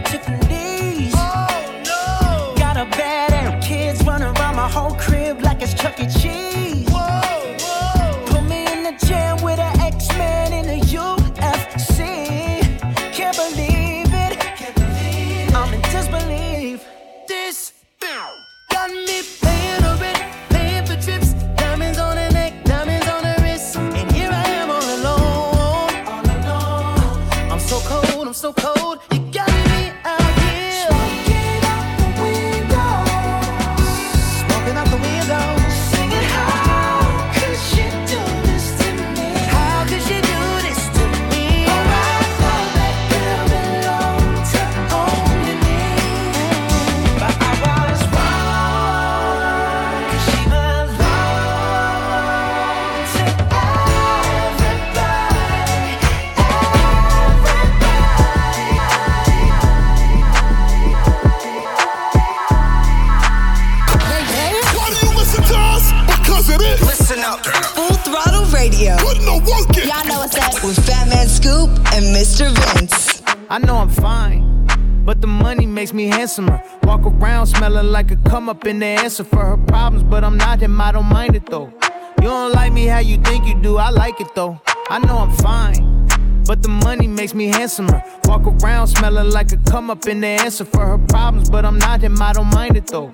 Radio. 68.62 68.96
Putting 68.98 69.26
the 69.26 69.38
work 69.50 69.76
in. 69.76 69.90
Y'all 69.90 70.06
know 70.06 70.20
what's 70.20 70.38
up. 70.38 70.64
With 70.64 70.78
Fat 70.86 71.08
Man 71.08 71.28
Scoop 71.28 71.70
and 71.96 72.06
Mr. 72.16 72.46
Vince. 72.78 73.24
I 73.50 73.58
know 73.58 73.78
I'm 73.78 73.90
fine, 73.90 74.68
but 75.04 75.20
the 75.20 75.26
money 75.26 75.66
makes 75.66 75.94
me 75.94 76.06
handsomer. 76.06 76.62
Walk 76.84 77.02
around 77.02 77.48
smelling 77.48 77.88
like 77.88 78.12
a 78.12 78.18
come 78.18 78.50
up 78.50 78.68
in 78.68 78.78
the 78.78 78.86
answer 78.86 79.24
for 79.24 79.44
her 79.44 79.58
problems, 79.58 80.04
but 80.04 80.24
I'm 80.24 80.38
not 80.38 80.62
him, 80.62 80.80
I 80.80 80.92
don't 80.92 81.08
mind 81.08 81.36
it 81.36 81.48
though. 81.48 81.74
You 82.22 82.28
don't 82.28 82.54
like 82.54 82.72
me 82.72 82.86
how 82.86 83.00
you 83.00 83.18
think 83.18 83.48
you 83.48 83.56
do, 83.56 83.78
I 83.78 83.90
like 83.90 84.22
it 84.22 84.36
though. 84.36 84.62
I 84.92 85.00
know 85.00 85.18
I'm 85.18 85.34
fine, 85.38 86.08
but 86.46 86.62
the 86.62 86.70
money 86.70 87.08
makes 87.08 87.34
me 87.34 87.48
handsomer. 87.48 88.04
Walk 88.26 88.44
around 88.46 88.88
smelling 88.90 89.32
like 89.32 89.52
a 89.54 89.58
come 89.72 89.90
up 89.90 90.06
in 90.06 90.22
the 90.22 90.28
answer 90.28 90.66
for 90.66 90.86
her 90.86 91.00
problems, 91.00 91.50
but 91.50 91.66
I'm 91.66 91.80
not 91.80 92.02
him, 92.02 92.22
I 92.22 92.32
don't 92.32 92.54
mind 92.54 92.78
it 92.78 92.86
though. 92.86 93.12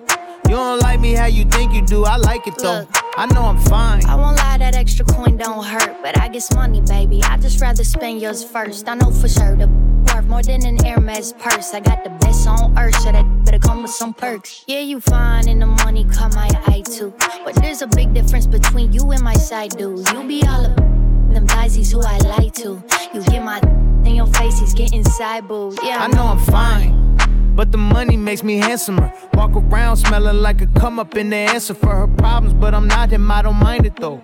You 0.50 0.56
don't 0.56 0.80
like 0.80 1.00
me 1.00 1.14
how 1.14 1.28
you 1.28 1.46
think 1.46 1.74
you 1.74 1.86
do, 1.86 2.04
I 2.04 2.18
like 2.18 2.48
it 2.48 2.58
though. 2.58 2.86
I 3.18 3.26
know 3.34 3.46
I'm 3.46 3.58
fine. 3.58 4.06
I 4.06 4.14
won't 4.14 4.38
lie, 4.38 4.60
that 4.60 4.76
extra 4.76 5.04
coin 5.04 5.38
don't 5.38 5.66
hurt, 5.66 6.04
but 6.04 6.20
I 6.20 6.28
guess 6.28 6.54
money, 6.54 6.82
baby. 6.82 7.24
I 7.24 7.38
just 7.38 7.60
rather 7.60 7.84
spend 7.84 8.22
yours 8.22 8.44
first. 8.44 8.88
I 8.88 8.94
know 8.94 9.10
for 9.10 9.28
sure 9.28 9.56
the 9.56 9.68
worth 10.14 10.26
more 10.28 10.44
than 10.44 10.64
an 10.68 10.78
Hermes 10.86 11.34
purse. 11.34 11.74
I 11.74 11.80
got 11.80 12.04
the 12.04 12.12
best 12.12 12.48
on 12.48 12.78
earth, 12.78 12.96
so 13.02 13.12
that 13.12 13.26
better 13.44 13.58
come 13.58 13.82
with 13.82 13.90
some 13.90 14.14
perks. 14.14 14.64
Yeah, 14.68 14.82
you 14.82 15.00
fine 15.00 15.50
and 15.50 15.60
the 15.60 15.66
money 15.66 16.04
caught 16.06 16.36
my 16.36 16.48
eye 16.68 16.84
too, 16.86 17.12
but 17.44 17.56
there's 17.56 17.82
a 17.82 17.88
big 17.88 18.14
difference 18.14 18.46
between 18.46 18.94
you 18.94 19.12
and 19.12 19.24
my 19.24 19.34
side 19.34 19.72
dude. 19.72 20.08
You 20.12 20.28
be 20.28 20.44
all 20.44 20.68
up 20.68 20.76
them 20.76 21.48
guys, 21.48 21.74
he's 21.74 21.92
who 21.92 22.02
I 22.02 22.18
like 22.20 22.54
to. 22.56 22.84
You 23.14 23.24
get 23.24 23.44
my 23.44 23.60
in 24.06 24.16
your 24.16 24.28
face, 24.28 24.60
he's 24.60 24.76
getting 24.76 25.04
side 25.04 25.48
boo. 25.48 25.76
Yeah, 25.84 26.04
I 26.04 26.08
know 26.08 26.28
I'm 26.28 26.40
fine. 26.40 27.17
But 27.58 27.72
the 27.72 27.80
money 27.80 28.18
makes 28.18 28.44
me 28.44 28.58
handsomer. 28.58 29.12
Walk 29.34 29.56
around 29.56 29.98
smelling 29.98 30.44
like 30.44 30.62
a 30.62 30.68
come 30.80 31.00
up 31.00 31.18
in 31.18 31.32
the 31.32 31.38
answer 31.38 31.74
for 31.74 31.90
her 31.90 32.08
problems, 32.08 32.54
but 32.54 32.76
I'm 32.76 32.88
not 32.88 33.10
him, 33.10 33.32
I 33.32 33.42
don't 33.42 33.56
mind 33.56 33.88
it 33.88 33.96
though. 33.96 34.22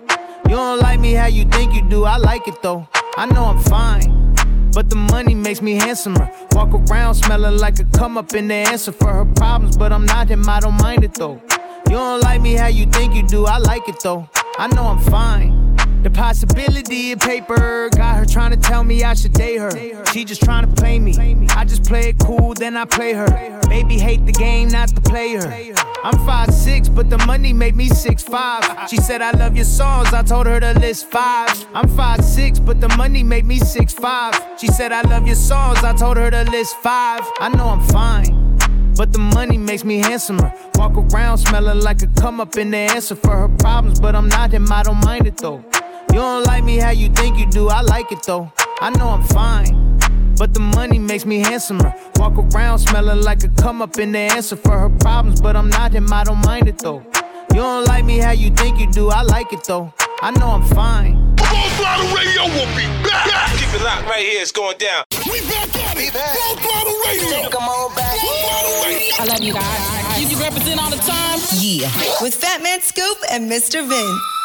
You 0.48 0.54
don't 0.54 0.78
like 0.78 1.00
me 1.00 1.14
how 1.14 1.26
you 1.26 1.44
think 1.46 1.74
you 1.74 1.82
do, 1.88 2.04
I 2.04 2.16
like 2.16 2.46
it 2.46 2.62
though. 2.62 2.86
I 3.16 3.26
know 3.26 3.46
I'm 3.46 3.58
fine. 3.58 4.70
But 4.72 4.88
the 4.88 4.94
money 4.94 5.34
makes 5.34 5.60
me 5.60 5.72
handsomer. 5.74 6.30
Walk 6.52 6.74
around 6.74 7.14
smelling 7.14 7.58
like 7.58 7.80
a 7.80 7.84
come 7.86 8.16
up 8.16 8.32
in 8.34 8.46
the 8.46 8.54
answer 8.54 8.92
for 8.92 9.12
her 9.12 9.24
problems, 9.24 9.76
but 9.76 9.92
I'm 9.92 10.06
not 10.06 10.28
him, 10.28 10.48
I 10.48 10.60
don't 10.60 10.80
mind 10.80 11.02
it 11.02 11.14
though. 11.14 11.42
You 11.88 11.96
don't 11.96 12.20
like 12.20 12.40
me 12.40 12.54
how 12.54 12.68
you 12.68 12.86
think 12.86 13.16
you 13.16 13.26
do, 13.26 13.46
I 13.46 13.58
like 13.58 13.88
it 13.88 13.98
though. 14.00 14.28
I 14.58 14.68
know 14.68 14.84
I'm 14.84 15.00
fine. 15.00 15.63
The 16.04 16.10
possibility 16.10 17.12
of 17.12 17.20
paper 17.20 17.88
got 17.96 18.18
her 18.18 18.26
trying 18.26 18.50
to 18.50 18.58
tell 18.58 18.84
me 18.84 19.02
I 19.04 19.14
should 19.14 19.32
date 19.32 19.56
her. 19.56 20.04
She 20.12 20.26
just 20.26 20.42
trying 20.42 20.68
to 20.68 20.72
play 20.74 20.98
me. 21.00 21.16
I 21.48 21.64
just 21.64 21.82
play 21.82 22.10
it 22.10 22.18
cool, 22.18 22.52
then 22.52 22.76
I 22.76 22.84
play 22.84 23.14
her. 23.14 23.60
Baby 23.70 23.98
hate 23.98 24.26
the 24.26 24.32
game, 24.32 24.68
not 24.68 24.94
the 24.94 25.00
player. 25.00 25.40
I'm 26.04 26.18
5'6, 26.26 26.94
but 26.94 27.08
the 27.08 27.16
money 27.24 27.54
made 27.54 27.74
me 27.74 27.88
6'5. 27.88 28.86
She 28.90 28.98
said 28.98 29.22
I 29.22 29.30
love 29.30 29.56
your 29.56 29.64
songs, 29.64 30.12
I 30.12 30.22
told 30.22 30.46
her 30.46 30.60
to 30.60 30.78
list 30.78 31.10
five. 31.10 31.48
I'm 31.72 31.88
5'6, 31.88 32.66
but 32.66 32.82
the 32.82 32.88
money 32.98 33.22
made 33.22 33.46
me 33.46 33.58
6'5. 33.58 34.58
She 34.58 34.66
said 34.66 34.92
I 34.92 35.00
love 35.08 35.26
your 35.26 35.36
songs, 35.36 35.78
I 35.78 35.94
told 35.94 36.18
her 36.18 36.30
to 36.30 36.44
list 36.50 36.76
five. 36.82 37.22
I 37.40 37.48
know 37.48 37.66
I'm 37.66 37.80
fine. 37.80 38.58
But 38.94 39.14
the 39.14 39.20
money 39.20 39.56
makes 39.56 39.84
me 39.84 40.00
handsomer. 40.00 40.52
Walk 40.74 40.98
around 40.98 41.38
smelling 41.38 41.80
like 41.80 42.02
a 42.02 42.08
come 42.20 42.40
up 42.40 42.58
in 42.58 42.72
the 42.72 42.76
answer 42.76 43.16
for 43.16 43.34
her 43.34 43.48
problems, 43.48 44.00
but 44.00 44.14
I'm 44.14 44.28
not 44.28 44.52
him, 44.52 44.70
I 44.70 44.82
don't 44.82 45.02
mind 45.02 45.26
it 45.26 45.38
though. 45.38 45.64
You 46.14 46.20
don't 46.20 46.44
like 46.44 46.62
me 46.62 46.76
how 46.76 46.90
you 46.92 47.08
think 47.08 47.38
you 47.40 47.46
do, 47.50 47.68
I 47.68 47.80
like 47.80 48.12
it 48.12 48.22
though. 48.22 48.52
I 48.80 48.90
know 48.90 49.08
I'm 49.08 49.24
fine. 49.24 49.98
but 50.38 50.54
the 50.54 50.60
money 50.60 50.96
makes 50.96 51.26
me 51.26 51.40
handsomer. 51.40 51.92
Walk 52.18 52.38
around 52.38 52.78
smelling 52.78 53.22
like 53.22 53.42
a 53.42 53.48
come 53.60 53.82
up 53.82 53.98
in 53.98 54.12
the 54.12 54.20
answer 54.20 54.54
for 54.54 54.78
her 54.78 54.90
problems, 54.90 55.40
but 55.40 55.56
I'm 55.56 55.68
not 55.68 55.92
him, 55.92 56.12
I 56.12 56.22
don't 56.22 56.38
mind 56.46 56.68
it 56.68 56.78
though. 56.78 57.02
You 57.50 57.60
don't 57.66 57.86
like 57.88 58.04
me 58.04 58.18
how 58.18 58.30
you 58.30 58.50
think 58.50 58.78
you 58.78 58.88
do, 58.92 59.10
I 59.10 59.22
like 59.22 59.52
it 59.52 59.64
though. 59.64 59.92
I 60.22 60.30
know 60.38 60.50
I'm 60.50 60.62
fine. 60.62 61.34
Come 61.34 61.48
Full 61.48 61.70
Throttle 61.78 62.06
Radio 62.14 62.42
we'll 62.46 62.76
be 62.78 62.86
back. 63.02 63.50
Keep 63.58 63.74
it 63.74 63.82
locked 63.82 64.06
right 64.06 64.22
here, 64.22 64.40
it's 64.40 64.52
going 64.52 64.78
down. 64.78 65.02
We 65.26 65.40
back 65.50 65.66
at 65.74 65.98
it. 65.98 66.12
Full 66.14 66.56
Throttle 66.62 66.98
Radio. 67.10 67.50
Come 67.50 67.64
on 67.64 67.92
back. 67.96 68.14
I 69.18 69.24
love 69.28 69.42
you 69.42 69.52
guys. 69.52 70.20
You 70.20 70.28
can 70.28 70.38
represent 70.38 70.80
all 70.80 70.90
the 70.90 71.02
time. 71.02 71.40
Yeah. 71.58 71.90
With 72.22 72.36
Fat 72.36 72.62
Man 72.62 72.80
Scoop 72.82 73.18
and 73.32 73.50
Mr. 73.50 73.84
Vince. 73.84 74.43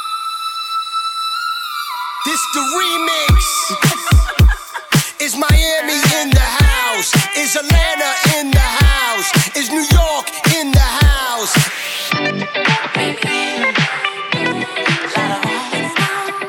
This 2.26 2.42
the 2.54 2.60
remix. 2.60 3.40
Is 5.22 5.38
Miami 5.38 6.00
in 6.20 6.30
the 6.32 6.40
house? 6.40 7.14
Is 7.38 7.56
Atlanta 7.56 8.12
in 8.38 8.52
the 8.52 8.60
house? 8.60 9.56
Is 9.56 9.70
New 9.70 9.86
York 9.88 10.28
in 10.54 10.72
the 10.72 10.80
house? 10.80 11.54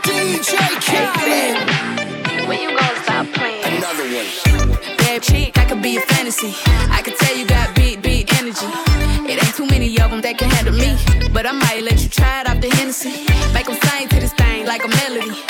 DJ 0.02 0.58
Khaled. 0.82 2.48
When 2.48 2.60
you 2.60 2.70
gonna 2.76 3.02
stop 3.04 3.26
playing? 3.32 3.64
Another 3.76 4.04
one. 4.10 4.96
Bad 4.98 5.22
chick, 5.22 5.56
I 5.56 5.64
could 5.66 5.82
be 5.82 5.98
a 5.98 6.00
fantasy. 6.00 6.52
I 6.90 7.00
could 7.00 7.16
tell 7.16 7.36
you 7.36 7.46
got 7.46 7.76
big, 7.76 8.02
big 8.02 8.28
energy. 8.34 8.66
It 9.30 9.40
ain't 9.40 9.54
too 9.54 9.66
many 9.66 9.88
of 10.00 10.10
them 10.10 10.20
that 10.22 10.36
can 10.36 10.50
handle 10.50 10.74
me. 10.74 10.96
But 11.32 11.46
I 11.46 11.52
might 11.52 11.84
let 11.84 12.02
you 12.02 12.08
try 12.08 12.40
it 12.40 12.48
off 12.50 12.60
the 12.60 12.70
Hennessy. 12.70 13.24
Make 13.54 13.66
them 13.66 13.78
sing 13.84 14.08
to 14.08 14.16
this 14.18 14.32
thing 14.32 14.66
like 14.66 14.84
a 14.84 14.88
melody. 14.88 15.49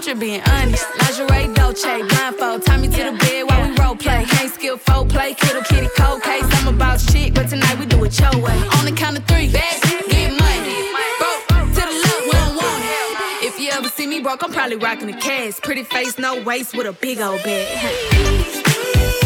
I'm 0.00 0.06
just 0.06 0.18
being 0.18 0.40
honest. 0.40 0.86
Lingerie, 0.98 1.54
Dolce, 1.54 2.02
blindfold. 2.08 2.64
Tie 2.64 2.78
me 2.78 2.88
to 2.88 3.04
the 3.04 3.12
bed 3.20 3.42
while 3.46 3.68
we 3.68 3.76
role 3.76 3.94
play. 3.94 4.24
Can't 4.24 4.50
skill 4.50 4.78
folk 4.78 5.10
play, 5.10 5.34
kittle 5.34 5.60
kitty 5.60 5.88
cold 5.94 6.22
case. 6.22 6.42
I'm 6.52 6.74
about 6.74 6.98
shit, 7.02 7.34
but 7.34 7.50
tonight 7.50 7.78
we 7.78 7.84
do 7.84 8.02
it 8.04 8.18
your 8.18 8.32
way. 8.40 8.56
On 8.78 8.86
the 8.86 8.92
count 8.96 9.18
of 9.18 9.26
three, 9.26 9.52
bad, 9.52 9.82
get 10.08 10.30
money. 10.40 10.88
Broke 11.18 11.68
to 11.68 11.80
the 11.84 12.00
left, 12.00 12.24
we 12.24 12.32
don't 12.32 12.56
want 12.56 12.82
it. 12.82 13.44
If 13.44 13.60
you 13.60 13.68
ever 13.72 13.88
see 13.88 14.06
me 14.06 14.20
broke, 14.20 14.42
I'm 14.42 14.50
probably 14.50 14.76
rocking 14.76 15.10
a 15.10 15.20
cast. 15.20 15.62
Pretty 15.62 15.82
face, 15.82 16.18
no 16.18 16.42
waist, 16.44 16.74
with 16.74 16.86
a 16.86 16.94
big 16.94 17.20
old 17.20 17.42
bag. 17.42 19.19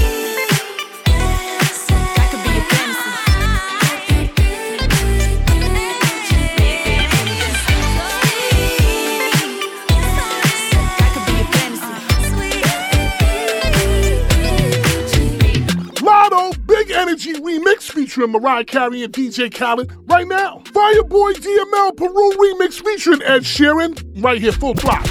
Featuring 18.25 18.43
Mariah 18.43 18.65
Carey 18.65 19.03
and 19.03 19.13
DJ 19.13 19.53
Khaled 19.53 19.93
right 20.07 20.27
now. 20.27 20.63
Fireboy 20.65 21.35
DML 21.35 21.97
Peru 21.97 22.33
remix 22.33 22.83
featuring 22.83 23.23
Ed 23.23 23.43
Sheeran 23.43 24.23
right 24.23 24.41
here, 24.41 24.53
full 24.53 24.75
flop. 24.75 25.07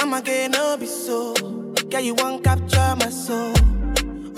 I'ma 0.00 0.20
get 0.20 0.50
no 0.52 0.76
be 0.78 0.86
so. 0.86 1.34
Yeah, 1.90 2.00
you 2.00 2.14
want 2.14 2.44
capture 2.44 2.94
my 2.98 3.10
soul. 3.10 3.52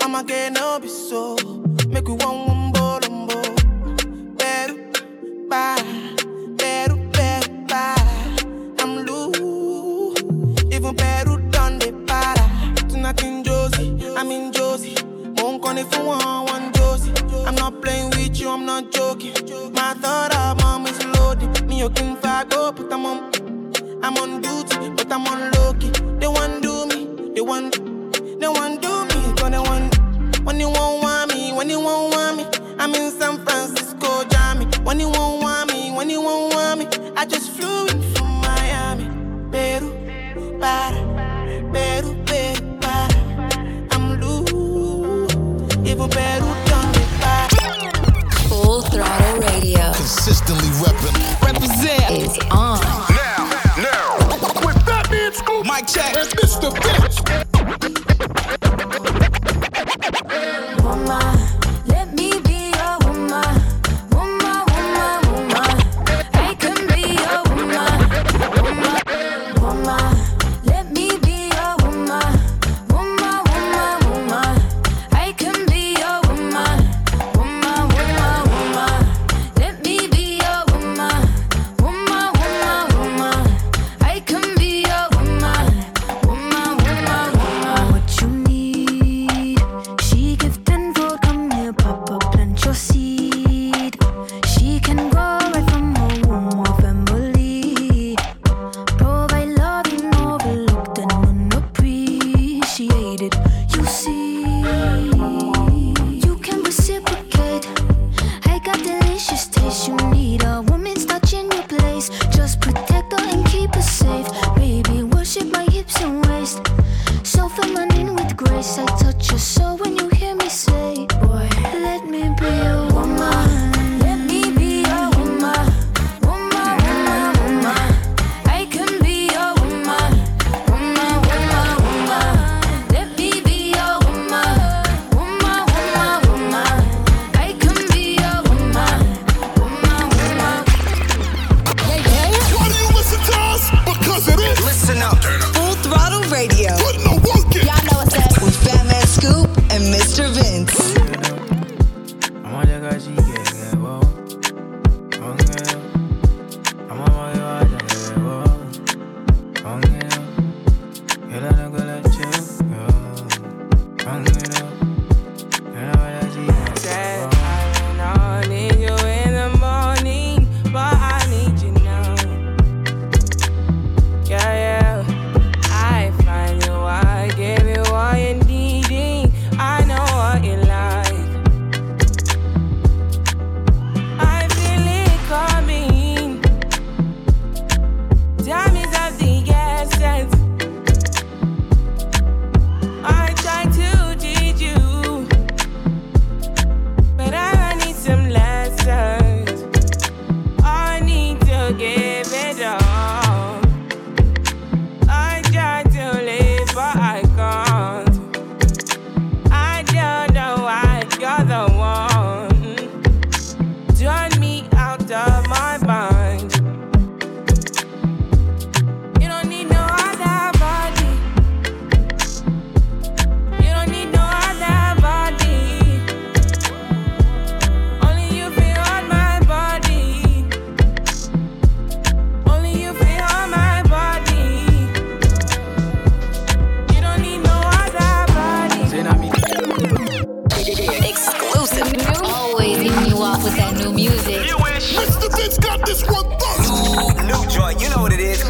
I'ma 0.01 0.23
get 0.23 0.53
no 0.53 0.79
be 0.79 0.87
so. 0.87 1.35
Make 1.87 2.07
we 2.07 2.13
one 2.13 2.47
wumbo 2.47 2.99
lumbo. 3.01 3.41
Beru, 4.37 5.47
bye. 5.47 5.83
Beru, 6.57 6.97
beru, 7.11 7.47
bye. 7.67 7.95
I'm 8.79 9.05
loose. 9.05 10.21
Even 10.73 10.95
Peru 10.95 11.37
done 11.51 11.79
the 11.79 11.93
para. 12.07 12.89
Tonight 12.89 13.23
in 13.23 13.43
Josie, 13.43 13.97
I'm 14.17 14.31
in 14.31 14.51
Josie. 14.51 14.95
Won't 15.37 15.61
call 15.61 15.77
if 15.77 15.93
you 15.95 16.05
want 16.05 16.49
one 16.49 16.73
Josie. 16.73 17.20
I'm 17.45 17.55
not 17.55 17.81
playing 17.81 18.09
with 18.11 18.39
you, 18.39 18.49
I'm 18.49 18.65
not 18.65 18.91
joking. 18.91 19.33
My 19.73 19.93
thought 19.95 20.35
of 20.35 20.61
mom 20.61 20.85
is 20.87 21.03
loaded. 21.05 21.67
Me, 21.67 21.79
you 21.79 21.89
can 21.89 22.15
fight, 22.17 22.49
go, 22.49 22.71
but 22.71 22.91
I'm 22.91 23.05
on. 23.05 23.31
I'm 24.03 24.17
on 24.17 24.41
duty, 24.41 24.89
but 24.95 25.11
I'm 25.11 25.27
on 25.27 25.51
low. 25.51 25.73
They 26.19 26.27
want 26.27 26.61
do 26.61 26.85
me, 26.87 27.33
they 27.33 27.41
want, 27.41 27.73
they 28.39 28.47
want 28.47 28.81
do 28.81 29.05
me, 29.05 29.33
they 29.49 29.59
want. 29.59 29.95
When 30.43 30.59
you 30.59 30.69
won't 30.69 31.03
want 31.03 31.33
me, 31.33 31.51
when 31.53 31.69
you 31.69 31.79
won't 31.79 32.13
want 32.15 32.37
me, 32.37 32.45
I'm 32.79 32.93
in 32.95 33.11
San 33.11 33.43
Francisco, 33.45 34.23
Jammy. 34.29 34.65
When 34.83 34.99
you 34.99 35.09
won't 35.09 35.41
want 35.43 35.71
me, 35.71 35.91
when 35.91 36.09
you 36.09 36.21
won't 36.21 36.53
want 36.53 36.79
me, 36.79 37.13
I 37.15 37.25
just 37.25 37.51
flew 37.51 37.87
in 37.87 38.01
from 38.13 38.27
Miami. 38.41 39.05
Peru, 39.51 39.91
para, 40.59 41.01
Peru, 41.73 42.15
Peru, 42.25 42.77
para. 42.79 43.87
I'm 43.91 44.19
loose, 44.19 45.35
even 45.87 46.09
Peru. 46.09 46.60
Full 48.71 48.83
Throttle 48.83 49.39
Radio. 49.41 49.91
Consistently 49.91 50.69
reppin'. 50.79 51.45
Represent 51.45 52.09
is 52.09 52.37
on. 52.51 52.79
Now, 52.79 53.49
now. 53.75 54.65
With 54.65 54.81
Fat 54.85 55.11
Man 55.11 55.33
Scoop 55.33 55.65
Mic 55.65 55.87
check. 55.87 56.15
and 56.15 56.29
Mr. 56.29 56.71
Vince. 56.81 57.00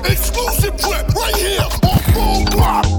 Exclusive 0.06 0.78
trip 0.78 1.08
right 1.14 1.36
here 1.36 1.62
on 1.84 2.00
Full 2.14 2.46
Throttle. 2.48 2.91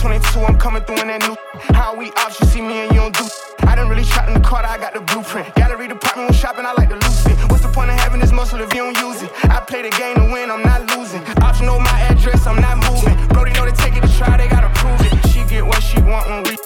22, 0.00 0.40
I'm 0.40 0.56
coming 0.56 0.82
through 0.84 1.04
in 1.04 1.08
that 1.08 1.20
new. 1.28 1.36
How 1.76 1.94
we 1.94 2.08
ops, 2.16 2.40
you 2.40 2.46
see 2.46 2.62
me 2.62 2.88
and 2.88 2.90
you 2.90 3.04
don't 3.04 3.12
do. 3.12 3.28
I 3.68 3.76
done 3.76 3.86
really 3.86 4.02
shot 4.02 4.28
in 4.28 4.34
the 4.34 4.40
car, 4.40 4.64
I 4.64 4.78
got 4.78 4.94
the 4.94 5.00
blueprint. 5.00 5.54
Gallery 5.56 5.88
department 5.88 6.32
when 6.32 6.32
shopping, 6.32 6.64
I 6.64 6.72
like 6.72 6.88
to 6.88 6.96
loose 6.96 7.26
it. 7.26 7.36
What's 7.52 7.62
the 7.62 7.68
point 7.68 7.90
of 7.90 8.00
having 8.00 8.18
this 8.18 8.32
muscle 8.32 8.60
if 8.60 8.72
you 8.72 8.80
don't 8.80 8.96
use 8.96 9.20
it? 9.20 9.30
I 9.44 9.60
play 9.60 9.82
the 9.82 9.92
game 10.00 10.16
to 10.16 10.24
win, 10.32 10.50
I'm 10.50 10.62
not 10.62 10.88
losing. 10.96 11.20
Ops 11.44 11.60
know 11.60 11.78
my 11.78 12.00
address, 12.08 12.46
I'm 12.46 12.56
not 12.64 12.80
moving. 12.88 13.12
Brody 13.28 13.52
know 13.52 13.68
they 13.68 13.76
take 13.76 13.94
it 13.94 14.00
to 14.00 14.12
try, 14.16 14.38
they 14.38 14.48
gotta 14.48 14.72
prove 14.80 15.00
it. 15.04 15.12
She 15.28 15.44
get 15.44 15.66
what 15.66 15.82
she 15.82 16.00
want 16.00 16.24
when 16.32 16.44
we. 16.48 16.56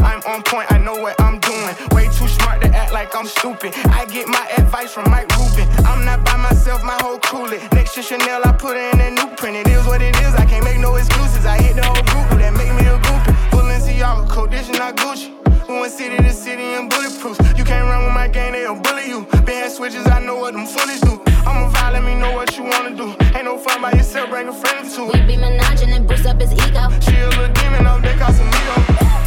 I'm 0.00 0.24
on 0.24 0.42
point, 0.42 0.72
I 0.72 0.78
know 0.78 0.96
what 0.96 1.20
I'm 1.20 1.38
doing. 1.38 1.74
Way 1.92 2.08
too 2.16 2.28
smart 2.28 2.62
to 2.62 2.68
act 2.72 2.92
like 2.92 3.14
I'm 3.14 3.26
stupid. 3.26 3.74
I 3.92 4.06
get 4.06 4.26
my 4.26 4.46
advice 4.56 4.94
from 4.94 5.10
Mike 5.10 5.28
Rubin. 5.36 5.68
I'm 5.84 6.04
not 6.06 6.24
by 6.24 6.36
myself, 6.36 6.82
my 6.82 6.96
whole 7.02 7.18
crew 7.18 7.46
lit. 7.46 7.60
Next 7.72 7.94
to 7.94 8.02
Chanel, 8.02 8.40
I 8.44 8.52
put 8.52 8.76
in 8.76 8.99
not 14.80 14.96
Gucci. 14.96 15.28
We 15.68 15.78
went 15.78 15.92
city 15.92 16.16
to 16.16 16.32
city 16.32 16.62
and 16.62 16.88
bulletproof. 16.88 17.36
You 17.58 17.64
can't 17.64 17.84
run 17.84 18.02
with 18.06 18.14
my 18.14 18.28
gang, 18.28 18.52
they'll 18.52 18.80
bully 18.80 19.08
you. 19.08 19.26
Band 19.44 19.70
switches, 19.70 20.06
I 20.06 20.20
know 20.24 20.36
what 20.36 20.54
them 20.54 20.64
foolish 20.64 21.00
do. 21.00 21.20
I'ma 21.44 21.68
vibe, 21.68 21.92
let 21.92 22.02
me 22.02 22.14
know 22.14 22.32
what 22.32 22.56
you 22.56 22.64
wanna 22.64 22.96
do. 22.96 23.14
Ain't 23.36 23.44
no 23.44 23.58
fun 23.58 23.82
by 23.82 23.92
yourself, 23.92 24.30
bring 24.30 24.48
a 24.48 24.52
friend 24.54 24.86
or 24.86 24.90
two. 24.90 25.04
We 25.12 25.20
be 25.26 25.36
menaging 25.36 25.92
and 25.94 26.08
boost 26.08 26.24
up 26.24 26.40
his 26.40 26.52
ego. 26.52 26.88
She 27.04 27.14
a 27.20 27.28
little 27.28 27.52
demon, 27.52 27.86
I'm 27.86 28.00
they 28.00 28.14
Casamigos. 28.14 29.00
Yeah, 29.02 29.19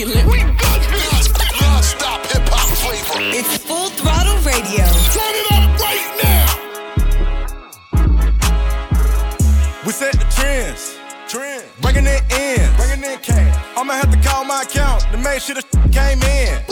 They 0.00 0.06
got 0.06 0.80
the 0.80 0.96
city 0.96 1.36
lit. 1.44 1.60
Non-stop 1.60 2.24
hip 2.32 2.48
hop 2.48 2.68
flavor. 2.80 3.20
It's 3.36 3.58
Full 3.58 3.90
Throttle 3.90 4.38
Radio. 4.48 4.86
Turn 5.12 5.34
it 5.36 5.52
up 5.52 5.78
right 5.78 6.08
now. 6.24 6.46
We 9.84 9.92
set 9.92 10.14
the 10.14 10.24
trends. 10.30 10.96
Trend. 11.28 11.64
Bringing 11.82 12.06
it 12.06 12.22
in. 12.32 12.74
Bringing 12.76 13.04
in 13.12 13.18
cash. 13.18 13.54
I'ma 13.76 13.92
have 13.92 14.10
to 14.10 14.16
call 14.26 14.44
my 14.44 14.62
account 14.62 15.02
to 15.12 15.18
make 15.18 15.42
sure 15.42 15.56
the 15.56 15.62
came 15.92 16.22
in. 16.22 16.64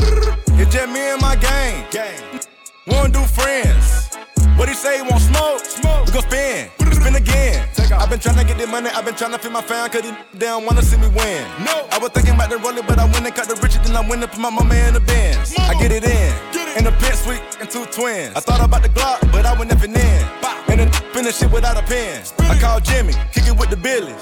It's 0.58 0.72
just 0.72 0.88
me 0.88 1.00
and 1.10 1.20
my 1.20 1.36
gang. 1.36 1.84
Gang. 1.90 2.40
Wanna 2.86 3.12
do 3.12 3.24
friends. 3.24 4.08
What 4.56 4.70
he 4.70 4.74
say, 4.74 4.96
he 4.96 5.02
want 5.02 5.20
smoke? 5.20 5.60
Smoke. 5.60 6.06
We 6.06 6.12
gon' 6.12 6.22
spin. 6.22 6.70
Spin 6.92 7.14
again. 7.16 7.67
I've 7.90 8.10
been 8.10 8.18
tryna 8.18 8.46
get 8.46 8.58
the 8.58 8.66
money, 8.66 8.90
I've 8.90 9.04
been 9.04 9.14
tryna 9.14 9.38
feed 9.40 9.52
my 9.52 9.62
fam, 9.62 9.88
cause 9.90 10.02
they 10.02 10.46
don't 10.46 10.64
wanna 10.64 10.82
see 10.82 10.96
me 10.96 11.08
win. 11.08 11.44
No. 11.64 11.86
I 11.90 11.98
was 11.98 12.10
thinking 12.10 12.34
about 12.34 12.50
the 12.50 12.58
roller, 12.58 12.82
but 12.82 12.98
I 12.98 13.04
went 13.04 13.26
and 13.26 13.34
cut 13.34 13.48
the 13.48 13.56
richer 13.56 13.78
than 13.80 13.96
I 13.96 14.00
went 14.08 14.22
and 14.22 14.30
put 14.30 14.40
my 14.40 14.50
mama 14.50 14.74
in 14.74 14.94
the 14.94 15.00
bins. 15.00 15.54
I 15.58 15.74
get 15.74 15.92
it 15.92 16.04
in. 16.04 16.52
Get 16.52 16.68
it. 16.68 16.78
In 16.78 16.84
the 16.84 16.92
pit 16.92 17.14
suite 17.14 17.42
and 17.60 17.70
two 17.70 17.86
twins. 17.86 18.34
I 18.36 18.40
thought 18.40 18.60
about 18.60 18.82
the 18.82 18.88
Glock, 18.90 19.20
but 19.32 19.46
I 19.46 19.58
went 19.58 19.70
nothing 19.70 19.94
in. 19.94 20.26
And 20.68 20.80
then 20.80 20.92
finish 21.12 21.42
it 21.42 21.50
without 21.50 21.76
a 21.76 21.82
pen. 21.82 22.22
I 22.40 22.58
called 22.60 22.84
Jimmy, 22.84 23.14
kick 23.32 23.46
it 23.46 23.56
with 23.58 23.70
the 23.70 23.76
Billies. 23.76 24.14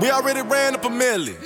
We 0.00 0.10
already 0.10 0.42
ran 0.42 0.74
up 0.74 0.84
a 0.84 0.88
milli. 0.88 1.36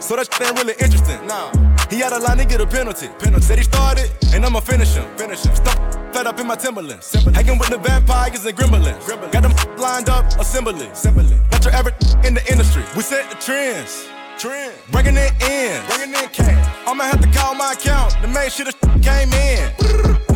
So 0.00 0.16
that 0.16 0.32
shit 0.32 0.46
ain't 0.46 0.58
really 0.58 0.74
interesting. 0.80 1.26
Nah. 1.26 1.73
He 1.94 2.00
had 2.00 2.12
a 2.12 2.18
line 2.18 2.38
to 2.38 2.44
get 2.44 2.60
a 2.60 2.66
penalty. 2.66 3.06
penalty. 3.20 3.44
Said 3.44 3.58
he 3.58 3.62
started, 3.62 4.10
and 4.32 4.44
I'ma 4.44 4.58
finish 4.58 4.94
him. 4.94 5.04
Finish 5.16 5.44
him. 5.44 5.54
Stop 5.54 5.78
fed 6.12 6.26
up 6.26 6.40
in 6.40 6.46
my 6.48 6.56
Timberlands. 6.56 7.12
Hanging 7.32 7.56
with 7.56 7.68
the 7.68 7.78
vampires 7.78 8.44
and 8.44 8.56
gremlins. 8.56 9.06
Got 9.30 9.42
them 9.44 9.54
lined 9.78 10.08
up, 10.08 10.26
assembly. 10.40 10.88
assembly. 10.88 11.38
Got 11.52 11.64
your 11.64 11.72
average 11.72 11.94
in 12.24 12.34
the 12.34 12.44
industry. 12.50 12.82
We 12.96 13.02
set 13.02 13.30
the 13.30 13.36
trends. 13.36 14.08
Trend. 14.38 14.74
Bringing 14.90 15.16
it 15.16 15.30
in. 15.40 15.86
Bringing 15.86 16.20
in 16.20 16.28
cash. 16.30 16.66
I'ma 16.84 17.04
have 17.04 17.20
to 17.20 17.28
call 17.28 17.54
my 17.54 17.74
account 17.74 18.10
to 18.22 18.26
make 18.26 18.50
sure 18.50 18.66
the 18.66 18.72
came 18.98 19.32
in. 19.32 19.70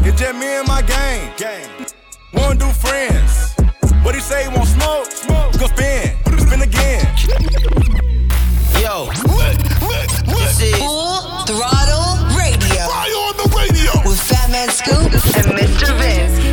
It's 0.06 0.20
just 0.20 0.38
me 0.38 0.46
and 0.61 0.68
my 0.68 0.82
gang. 0.82 1.32
gang. 1.36 1.68
Wanna 2.34 2.54
do 2.54 2.70
friends. 2.70 3.56
What 4.04 4.14
he 4.14 4.20
say, 4.20 4.44
he 4.44 4.48
want 4.56 4.68
smoke? 4.68 5.06
Smoke. 5.06 5.52
We 5.54 5.59
gon' 5.59 5.68
spin. 5.70 6.38
Spin 6.38 6.62
again. 6.62 7.04
Yo. 8.80 9.11
This 10.28 10.61
is 10.62 11.17
and 15.39 15.47
Mr. 15.57 15.97
Vince. 15.99 16.47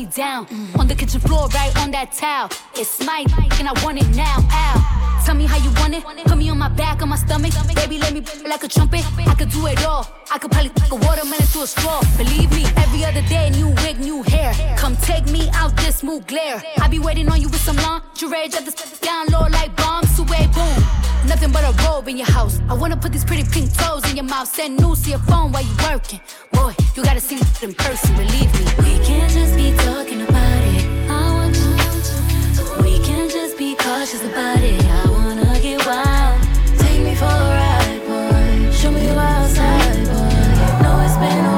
Me 0.00 0.06
down. 0.06 0.46
On 0.78 0.86
the 0.86 0.94
kitchen 0.94 1.20
floor, 1.20 1.48
right 1.48 1.74
on 1.78 1.90
that 1.90 2.12
towel. 2.12 2.48
It's 2.74 3.04
my 3.04 3.24
and 3.58 3.68
I 3.68 3.72
want 3.84 3.98
it 4.00 4.08
now. 4.16 4.38
Ow. 4.50 5.22
Tell 5.24 5.34
me 5.34 5.46
how 5.46 5.58
you 5.58 5.70
want 5.80 5.94
it. 5.94 6.02
Put 6.04 6.38
me 6.38 6.48
on 6.48 6.58
my 6.58 6.68
back, 6.68 7.02
on 7.02 7.08
my 7.08 7.16
stomach. 7.16 7.52
Baby, 7.74 7.98
let 7.98 8.12
me 8.12 8.22
like 8.48 8.64
a 8.64 8.68
trumpet. 8.68 9.04
I 9.26 9.34
could 9.34 9.50
do 9.50 9.66
it 9.66 9.84
all. 9.84 10.06
I 10.32 10.38
could 10.38 10.50
probably 10.50 10.70
take 10.70 10.92
a 10.92 10.96
watermelon 10.96 11.46
to 11.54 11.62
a 11.62 11.66
straw. 11.66 12.00
Believe 12.16 12.50
me, 12.52 12.64
every 12.76 13.04
other 13.04 13.22
day, 13.28 13.50
new 13.50 13.68
wig, 13.82 13.98
new 13.98 14.22
hair. 14.22 14.52
Come 14.76 14.96
take 14.96 15.26
me 15.26 15.50
out 15.52 15.76
this 15.76 15.96
smooth 15.96 16.26
glare. 16.26 16.62
I 16.78 16.88
be 16.88 16.98
waiting 16.98 17.28
on 17.28 17.40
you 17.40 17.48
with 17.48 17.60
some 17.60 17.76
lingerie. 17.76 18.48
Just 18.48 19.02
down 19.02 19.26
low 19.28 19.46
like 19.50 19.76
bombs. 19.76 20.18
Away, 20.18 20.48
boom. 20.54 20.99
Nothing 21.26 21.52
but 21.52 21.64
a 21.64 21.72
robe 21.84 22.08
in 22.08 22.16
your 22.16 22.26
house. 22.26 22.60
I 22.68 22.74
wanna 22.74 22.96
put 22.96 23.12
these 23.12 23.24
pretty 23.24 23.44
pink 23.44 23.72
toes 23.76 24.08
in 24.10 24.16
your 24.16 24.24
mouth. 24.24 24.48
Send 24.48 24.78
news 24.78 25.02
to 25.02 25.10
your 25.10 25.18
phone 25.20 25.52
while 25.52 25.62
you 25.62 25.74
working. 25.90 26.20
Boy, 26.52 26.74
you 26.94 27.02
gotta 27.02 27.20
see 27.20 27.36
it 27.36 27.62
in 27.62 27.74
person, 27.74 28.14
believe 28.16 28.52
me. 28.58 28.64
We 28.84 29.04
can't 29.04 29.32
just 29.32 29.54
be 29.54 29.72
talking 29.84 30.22
about 30.22 30.62
it. 30.74 30.84
I 31.08 31.32
want 31.34 31.56
you. 31.56 32.82
We 32.82 32.98
can't 33.04 33.30
just 33.30 33.56
be 33.58 33.74
cautious 33.76 34.22
about 34.24 34.58
it. 34.58 34.84
I 34.84 35.10
wanna 35.10 35.60
get 35.60 35.84
wild. 35.86 36.40
Take 36.78 37.02
me 37.02 37.14
for 37.14 37.26
a 37.26 37.50
ride, 37.60 38.00
boy. 38.06 38.72
Show 38.72 38.90
me 38.90 39.04
you 39.04 39.12
outside, 39.12 40.04
boy. 40.06 40.82
Know 40.82 41.00
it's 41.04 41.16
been 41.16 41.49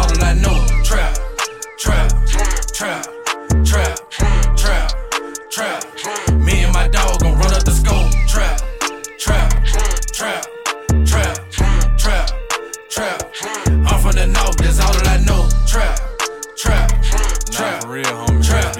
all 0.00 0.08
that 0.08 0.22
I 0.22 0.34
know. 0.34 0.56
Trap, 0.82 1.12
trap, 1.76 2.08
trap, 2.72 3.04
trap, 3.64 3.96
trap, 4.56 4.88
trap. 5.50 5.80
Me 6.34 6.64
and 6.64 6.72
my 6.72 6.88
dog 6.88 7.20
gon' 7.20 7.36
run 7.38 7.52
up 7.52 7.64
the 7.64 7.72
scope. 7.72 8.10
Trap, 8.26 8.56
trap, 9.18 9.50
trap, 10.16 10.42
trap, 11.04 11.34
trap, 11.98 12.26
trap. 12.88 13.18
I'm 13.88 14.00
from 14.00 14.12
the 14.12 14.26
north, 14.26 14.56
that's 14.56 14.80
all 14.80 14.92
that 14.92 15.08
I 15.08 15.18
know. 15.28 15.48
Trap, 15.66 15.96
trap, 16.56 16.88
trap, 17.50 17.84
real, 17.86 18.04
homie. 18.04 18.42
trap, 18.42 18.72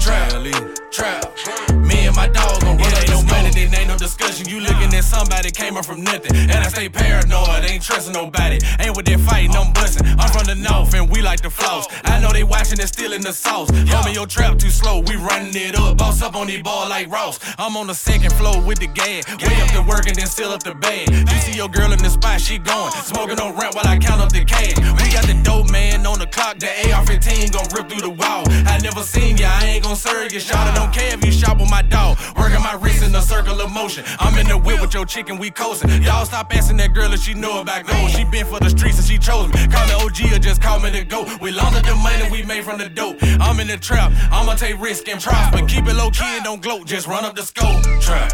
trap, 0.00 1.36
trap. 1.36 1.74
Me 1.76 2.06
and 2.06 2.16
my 2.16 2.28
dog 2.28 2.60
gon' 2.62 2.78
run 2.78 2.86
up 2.86 3.06
the 3.06 3.16
scope. 3.18 3.83
Discussion. 3.98 4.48
You 4.48 4.60
looking 4.60 4.92
at 4.94 5.04
somebody 5.04 5.50
came 5.50 5.76
up 5.76 5.84
from 5.84 6.02
nothing. 6.02 6.34
And 6.36 6.52
I 6.52 6.68
stay 6.68 6.88
paranoid, 6.88 7.64
ain't 7.64 7.82
trusting 7.82 8.12
nobody. 8.12 8.58
Ain't 8.80 8.96
with 8.96 9.06
that 9.06 9.20
fighting, 9.20 9.54
I'm 9.54 9.72
busting. 9.72 10.06
I'm 10.18 10.30
from 10.30 10.46
the 10.46 10.54
north 10.54 10.94
and 10.94 11.10
we 11.10 11.22
like 11.22 11.40
to 11.40 11.50
floss. 11.50 11.86
I 12.04 12.20
know 12.20 12.32
they 12.32 12.44
watching 12.44 12.80
and 12.80 12.88
stealing 12.88 13.22
the 13.22 13.32
sauce. 13.32 13.70
Homie, 13.70 14.14
your 14.14 14.26
trap 14.26 14.58
too 14.58 14.70
slow, 14.70 15.00
we 15.00 15.16
running 15.16 15.54
it 15.54 15.78
up. 15.78 15.96
Boss 15.98 16.22
up 16.22 16.34
on 16.34 16.46
these 16.46 16.62
ball 16.62 16.88
like 16.88 17.10
Ross. 17.10 17.38
I'm 17.58 17.76
on 17.76 17.86
the 17.86 17.94
second 17.94 18.32
floor 18.32 18.60
with 18.60 18.80
the 18.80 18.88
gas. 18.88 19.24
Way 19.28 19.60
up 19.62 19.70
to 19.72 19.82
work 19.82 20.06
and 20.06 20.16
then 20.16 20.26
still 20.26 20.50
up 20.50 20.62
the 20.62 20.74
bed. 20.74 21.08
You 21.10 21.38
see 21.40 21.56
your 21.56 21.68
girl 21.68 21.92
in 21.92 21.98
the 21.98 22.10
spot, 22.10 22.40
she 22.40 22.58
going. 22.58 22.92
Smoking 22.92 23.38
on 23.38 23.56
rent 23.56 23.74
while 23.74 23.86
I 23.86 23.98
count 23.98 24.20
up 24.20 24.32
the 24.32 24.44
cash. 24.44 24.76
We 24.76 25.12
got 25.12 25.26
the 25.26 25.40
dope 25.44 25.70
man 25.70 26.06
on 26.06 26.18
the 26.18 26.26
clock, 26.26 26.58
the 26.58 26.68
AR-15 26.90 27.52
gon' 27.52 27.68
rip 27.74 27.88
through 27.88 28.02
the 28.02 28.10
wall. 28.10 28.44
I 28.66 28.78
never 28.82 29.02
seen 29.02 29.36
ya, 29.36 29.50
I 29.52 29.66
ain't 29.66 29.84
gon' 29.84 29.96
serve 29.96 30.32
you. 30.32 30.40
Shot 30.40 30.66
I 30.66 30.74
don't 30.74 30.92
care 30.92 31.14
if 31.14 31.24
you 31.24 31.32
shop 31.32 31.58
with 31.58 31.70
my 31.70 31.82
dog. 31.82 32.18
Working 32.36 32.62
my 32.62 32.74
wrist 32.80 33.04
in 33.04 33.14
a 33.14 33.22
circle 33.22 33.60
of 33.60 33.70
motion. 33.70 33.83
I'm 33.84 34.38
in 34.38 34.48
the 34.48 34.56
whip 34.56 34.80
with 34.80 34.94
your 34.94 35.04
chicken, 35.04 35.36
we 35.36 35.50
coasting. 35.50 36.02
Y'all 36.02 36.24
stop 36.24 36.54
asking 36.56 36.78
that 36.78 36.94
girl 36.94 37.12
if 37.12 37.20
she 37.20 37.34
know 37.34 37.60
about 37.60 37.86
gold. 37.86 38.10
She 38.10 38.24
been 38.24 38.46
for 38.46 38.58
the 38.58 38.70
streets 38.70 38.96
and 38.96 39.06
she 39.06 39.18
chose 39.18 39.52
me. 39.52 39.66
Call 39.68 39.86
me 39.86 39.92
OG 39.92 40.32
or 40.32 40.38
just 40.38 40.62
call 40.62 40.80
me 40.80 40.88
the 40.88 41.04
GOAT. 41.04 41.38
We 41.42 41.50
launder 41.50 41.82
the 41.82 41.94
money 41.96 42.30
we 42.30 42.42
made 42.44 42.64
from 42.64 42.78
the 42.78 42.88
dope. 42.88 43.18
I'm 43.40 43.60
in 43.60 43.66
the 43.66 43.76
trap, 43.76 44.10
I'ma 44.32 44.54
take 44.54 44.80
risk 44.80 45.06
and 45.08 45.20
prosper. 45.20 45.66
Keep 45.66 45.86
it 45.86 45.96
low 45.96 46.10
key 46.10 46.24
and 46.24 46.44
don't 46.44 46.62
gloat, 46.62 46.86
just 46.86 47.06
run 47.06 47.26
up 47.26 47.36
the 47.36 47.42
scope. 47.42 47.82
Trap, 48.00 48.32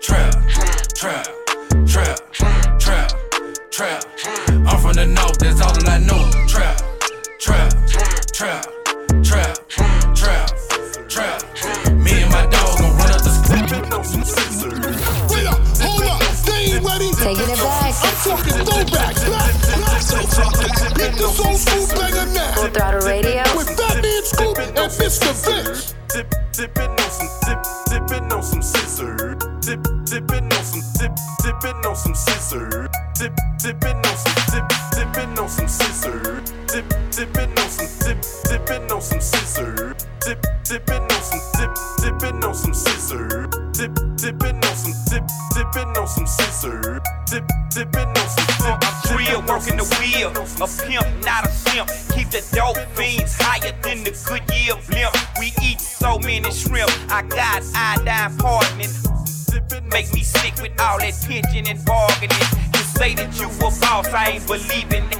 trap, 0.00 0.32
trap, 0.94 1.26
trap, 1.86 2.20
trap, 2.78 3.10
trap. 3.72 4.04
I'm 4.48 4.78
from 4.78 4.94
the 4.94 5.06
north, 5.06 5.38
that's 5.38 5.60
all 5.60 5.74
that 5.74 5.88
I 5.88 5.98
know. 5.98 6.22
Trap, 6.46 6.78
trap, 7.40 7.70
trap, 8.32 8.64
trap, 9.24 9.68
trap, 10.14 11.08
trap. 11.08 11.92
Me 11.94 12.22
and 12.22 12.30
my 12.30 12.46
dog 12.46 12.78
gon' 12.78 12.96
run 12.96 13.10
up 13.10 13.22
the 13.22 13.30
scope. 13.30 14.43
Taking 17.16 17.48
it 17.48 17.58
back. 17.58 17.94
I'm 18.02 18.16
talking 18.22 18.64
throwback. 18.64 19.14
Black, 19.26 19.54
this 21.16 21.40
old 21.40 21.60
food 21.60 21.98
banger 21.98 22.26
now. 22.32 22.52
Full 22.54 22.68
throttle 22.68 23.00
radio. 23.00 23.42
With 23.56 23.68
Fatman 23.68 24.22
Scoop 24.22 24.58
and 24.58 24.76
Mr. 24.76 25.32
Vince. 25.44 25.94
Dip, 26.08 26.32
dipping 26.52 26.90
on 26.90 27.10
some, 27.10 27.28
dip, 27.46 27.62
dipping 27.86 28.32
on 28.32 28.42
some 28.42 28.62
scissors. 28.62 29.36
Dip, 29.60 29.82
dipping 30.04 30.52
on 30.52 30.64
some, 30.64 30.82
dip, 30.98 31.16
dipping 31.42 31.86
on 31.86 31.96
some 31.96 32.14
scissors. 32.14 32.88
Dip, 33.18 33.36
dipping 33.58 33.96
on 33.96 34.16
some. 34.16 34.43
I'm 47.76 49.16
real, 49.16 49.42
working 49.42 49.76
the 49.76 49.86
wheel. 49.98 50.30
A 50.30 50.68
pimp, 50.86 51.24
not 51.24 51.44
a 51.44 51.50
simp. 51.50 51.88
Keep 52.14 52.30
the 52.30 52.38
dope 52.54 52.78
fiends 52.94 53.34
higher 53.36 53.74
than 53.82 54.04
the 54.04 54.14
Goodyear 54.14 54.78
blimp. 54.86 55.10
We 55.40 55.52
eat 55.60 55.80
so 55.80 56.20
many 56.20 56.52
shrimp. 56.52 56.90
I 57.10 57.22
got 57.22 57.64
iodine 57.74 58.38
pardoning. 58.38 58.94
Make 59.90 60.12
me 60.14 60.22
sick 60.22 60.54
with 60.62 60.80
all 60.80 61.00
that 61.00 61.14
pitching 61.26 61.66
and 61.66 61.84
bargaining. 61.84 62.46
You 62.74 62.82
say 62.94 63.14
that 63.14 63.34
you 63.40 63.48
a 63.48 63.70
boss, 63.82 64.06
I 64.06 64.38
ain't 64.38 64.46
believing 64.46 65.10
it. 65.10 65.18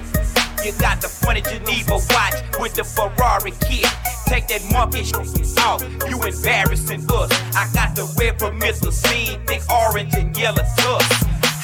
You 0.64 0.70
got 0.78 1.00
the 1.00 1.08
funny 1.08 1.42
Geneva 1.42 1.98
watch 2.10 2.34
with 2.60 2.74
the 2.74 2.84
Ferrari 2.84 3.50
kit. 3.66 3.90
Take 4.26 4.46
that 4.46 4.62
monkey 4.70 5.02
shit 5.02 5.58
off, 5.58 5.82
you 6.08 6.22
embarrassing 6.22 7.02
us. 7.10 7.30
I 7.56 7.68
got 7.74 7.96
the 7.96 8.06
red 8.16 8.38
permissive 8.38 8.94
scene, 8.94 9.40
thick 9.46 9.62
orange 9.68 10.14
and 10.14 10.36
yellow 10.36 10.62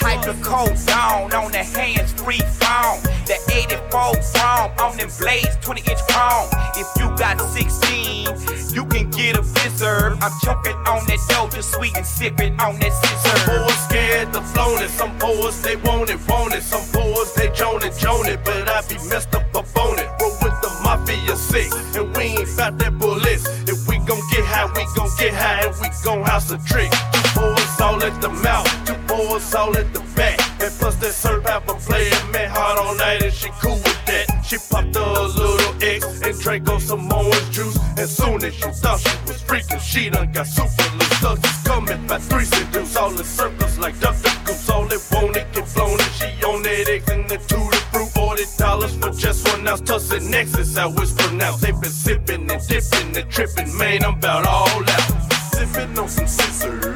Hyper 0.01 0.35
coat 0.43 0.75
down 0.87 1.33
on 1.33 1.53
the 1.53 1.63
hands 1.63 2.13
free 2.13 2.41
phone. 2.61 3.01
The 3.27 3.37
84 3.53 4.19
chrome 4.35 4.73
on 4.81 4.97
them 4.97 5.11
blades, 5.19 5.57
20 5.61 5.81
inch 5.83 6.01
chrome. 6.09 6.49
If 6.77 6.89
you 6.99 7.07
got 7.17 7.41
16, 7.41 8.75
you 8.75 8.85
can 8.87 9.11
get 9.11 9.37
a 9.37 9.43
fizzer. 9.43 10.17
I'm 10.21 10.33
choking 10.43 10.77
on 10.89 11.05
that 11.07 11.21
Doja 11.31 11.63
sweet 11.63 11.97
and 11.97 12.07
sipping 12.07 12.59
on 12.61 12.79
that 12.81 12.93
scissor. 12.93 13.39
Boys 13.47 13.79
scared 13.85 14.33
to 14.33 14.41
flown 14.43 14.83
it. 14.83 14.91
Some 14.91 15.17
boys 15.19 15.63
they 15.63 15.77
want 15.77 16.11
it, 16.11 16.19
want 16.29 16.55
it. 16.55 16.63
Some 16.63 16.85
boys 16.93 17.33
they 17.35 17.51
joan 17.51 17.83
it, 17.85 17.97
joan 17.97 18.27
it. 18.27 18.45
But 18.45 18.69
I 18.69 18.83
be 18.89 18.97
messed 19.09 19.35
up 19.35 19.55
up 19.55 19.67
on 19.77 19.99
it. 19.99 20.09
Roll 20.21 20.37
with 20.43 20.57
the 20.63 20.71
mafia 20.83 21.37
six, 21.37 21.75
and 21.97 22.17
we 22.17 22.39
ain't 22.39 22.57
bout 22.57 22.79
that 22.79 22.99
bullets. 22.99 23.47
If 23.69 23.87
we 23.87 23.99
gon' 23.99 24.23
get 24.31 24.45
high, 24.45 24.67
we 24.75 24.85
gon' 24.97 25.11
get 25.19 25.35
high, 25.35 25.67
and 25.67 25.75
we 25.81 25.89
gon' 26.05 26.23
house 26.25 26.51
a 26.51 26.59
trick. 26.59 26.91
Two 27.13 27.41
boys 27.41 27.81
all 27.81 28.03
at 28.03 28.21
the 28.21 28.29
mouth, 28.29 28.69
two 28.87 29.00
boys 29.31 29.55
all 29.55 29.77
at 29.77 29.93
the 29.95 30.01
back. 30.17 30.39
And 30.61 30.73
plus 30.79 30.97
that 30.97 31.13
serve 31.13 31.45
have 31.45 31.69
a 31.69 31.75
player 31.75 32.11
man 32.33 32.51
hard 32.51 32.79
all 32.79 32.95
night, 32.97 33.23
and 33.23 33.33
she 33.33 33.49
cool 33.63 33.77
with 33.77 34.05
that. 34.07 34.27
She 34.45 34.57
popped 34.71 34.97
a 34.97 35.23
little 35.23 35.75
X 35.83 36.21
and 36.23 36.39
drank 36.41 36.69
on 36.69 36.81
some 36.81 37.13
orange 37.13 37.51
juice. 37.51 37.79
As 37.99 38.11
soon 38.17 38.43
as 38.45 38.59
you 38.61 38.71
thought 38.83 39.01
she 39.01 39.17
was 39.27 39.43
freaking, 39.43 39.81
she 39.81 40.11
done 40.11 40.33
got 40.33 40.47
super 40.47 40.89
loose. 40.97 41.09
Is 41.21 41.63
coming 41.65 42.07
by 42.07 42.19
three 42.19 42.45
seduce, 42.45 42.97
all 42.97 43.11
in 43.11 43.25
circles 43.25 43.79
like 43.79 43.99
duck 44.01 44.17
duck 44.23 44.45
goose. 44.47 44.69
All 44.69 44.87
they 44.87 45.01
want 45.13 45.37
it 45.37 45.47
get 45.53 45.69
flown, 45.69 45.99
and 46.01 46.13
she 46.19 46.29
on 46.45 46.63
that 46.63 46.89
X 46.89 47.09
and 47.11 47.29
the 47.29 47.37
tutti 47.37 47.81
fruit. 47.93 48.11
Forty 48.11 48.45
dollars 48.59 48.95
for 48.97 49.11
just 49.11 49.49
one 49.49 49.69
ounce. 49.69 49.83
Tussin 49.83 50.31
Nexus, 50.31 50.77
how 50.77 50.93
it's 51.03 51.13
pronounced. 51.13 51.61
They 51.63 51.73
been 51.73 51.97
sipping 52.05 52.51
and 52.51 52.63
dipping 52.69 53.17
and 53.17 53.31
tripping, 53.31 53.71
man. 53.79 54.05
I'm 54.05 54.15
about 54.15 54.47
all 54.47 54.83
out. 54.97 55.07
Sipping 55.53 55.99
on 55.99 56.09
some 56.09 56.27
scissor, 56.27 56.90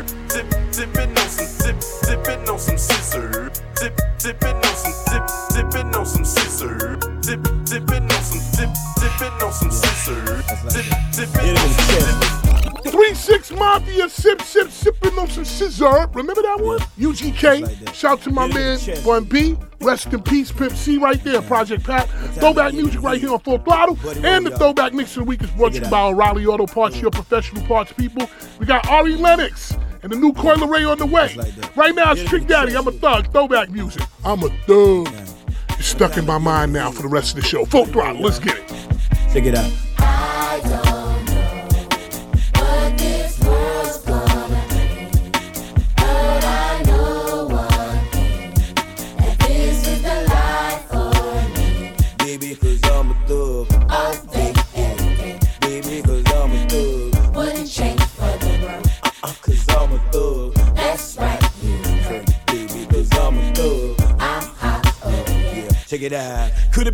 some 9.54 9.70
scissor, 9.70 10.42
dip, 10.72 10.84
dipping 11.12 11.56
on 11.56 11.68
some 11.70 12.20
dip. 12.20 12.92
Three 12.92 13.14
Six 13.14 13.50
Mafia, 13.50 14.08
sip, 14.08 14.42
sip, 14.42 14.70
sipping 14.70 15.18
on 15.18 15.28
some 15.28 15.44
scissor. 15.44 16.08
Remember 16.12 16.42
that 16.42 16.60
one? 16.60 16.78
UGK. 16.98 17.94
Shout 17.94 18.22
to 18.22 18.30
my 18.30 18.46
man 18.46 18.78
Bun 19.04 19.24
B. 19.24 19.56
Rest 19.80 20.12
in 20.12 20.22
peace, 20.22 20.52
Pimp 20.52 20.72
C, 20.72 20.98
right 20.98 21.22
there. 21.24 21.42
Project 21.42 21.84
Pat. 21.84 22.08
Throwback 22.34 22.74
music 22.74 23.02
right 23.02 23.20
here 23.20 23.32
on 23.32 23.40
Full 23.40 23.58
Throttle. 23.58 23.98
And 24.24 24.46
the 24.46 24.56
throwback 24.56 24.92
mix 24.92 25.16
of 25.16 25.24
the 25.24 25.24
week 25.24 25.42
is 25.42 25.50
brought 25.52 25.72
to 25.72 25.82
you 25.82 25.90
by 25.90 26.02
O'Reilly 26.02 26.46
Auto 26.46 26.66
Parts, 26.66 27.00
your 27.00 27.10
professional 27.10 27.64
parts 27.66 27.92
people. 27.92 28.28
We 28.58 28.66
got 28.66 28.88
Ari 28.88 29.16
Lennox 29.16 29.76
and 30.02 30.12
the 30.12 30.16
new 30.16 30.32
Coi 30.32 30.54
Leray 30.54 30.88
on 30.90 30.98
the 30.98 31.06
way. 31.06 31.36
Right 31.74 31.94
now, 31.94 32.12
it's 32.12 32.22
Trick 32.24 32.46
Daddy. 32.46 32.76
I'm 32.76 32.86
a 32.86 32.92
thug. 32.92 33.32
Throwback 33.32 33.70
music. 33.70 34.02
I'm 34.24 34.42
a 34.42 34.50
thug. 34.66 35.08
It's 35.70 35.88
stuck 35.88 36.16
in 36.16 36.26
my 36.26 36.38
mind 36.38 36.72
now 36.72 36.90
for 36.90 37.02
the 37.02 37.08
rest 37.08 37.36
of 37.36 37.42
the 37.42 37.48
show. 37.48 37.64
Full 37.64 37.86
Throttle. 37.86 38.22
Let's 38.22 38.38
get 38.38 38.56
it. 38.56 38.63
Check 39.34 39.46
it 39.46 39.56
out. 39.56 39.83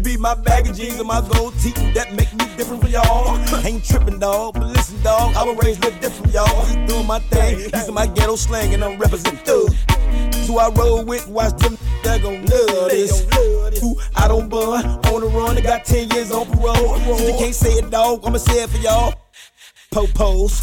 Be 0.03 0.16
my 0.16 0.34
bag 0.34 0.68
of 0.68 0.76
jeans 0.76 0.98
and 0.98 1.09
my 1.09 1.20
gold 1.32 1.55
teeth 1.61 1.76
that 1.94 2.12
make 2.14 2.32
me 2.34 2.44
different 2.57 2.82
from 2.82 2.90
y'all? 2.90 3.38
Ain't 3.66 3.84
tripping, 3.84 4.18
dog, 4.18 4.55
but 4.55 4.66
listen, 4.66 5.03
dog, 5.03 5.34
I 5.36 5.44
was 5.44 5.57
raised 5.64 5.84
a 5.84 5.90
different, 6.01 6.32
y'all. 6.32 6.46
Just 6.66 6.86
doing 6.86 7.07
my 7.07 7.18
thing, 7.18 7.61
using 7.61 7.94
my 7.94 8.07
ghetto 8.07 8.36
slang, 8.36 8.72
and 8.74 8.82
I'm 8.82 8.98
representing 8.98 9.40
thug. 9.44 9.74
So 10.46 10.59
I 10.59 10.70
roll 10.70 11.05
with, 11.05 11.26
watch 11.28 11.57
them 11.59 11.76
that 12.03 12.22
gon' 12.22 12.44
love 12.46 12.90
this. 12.90 13.26
Who 13.80 13.96
I 14.16 14.28
don't 14.28 14.48
bun, 14.48 14.84
on 14.84 15.20
the 15.20 15.28
run, 15.28 15.55
they 15.55 15.62
got 15.62 15.84
10 15.84 16.11
years 16.11 16.32
on 16.32 16.46
parole. 16.46 16.98
Since 16.98 17.20
you 17.22 17.38
can't 17.38 17.55
say 17.55 17.72
it, 17.72 17.90
dog, 17.90 18.22
I'ma 18.24 18.38
say 18.38 18.62
it 18.64 18.70
for 18.70 18.78
y'all. 18.78 19.14
Popos, 19.92 20.61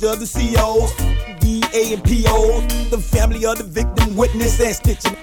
the 0.00 0.10
other 0.10 0.26
COs, 0.26 0.92
DA 1.40 1.92
and 1.92 2.02
POs, 2.04 2.90
the 2.90 2.98
family 2.98 3.44
of 3.44 3.58
the 3.58 3.64
victim, 3.64 4.16
witness 4.16 4.60
and 4.60 4.74
stitching. 4.74 5.16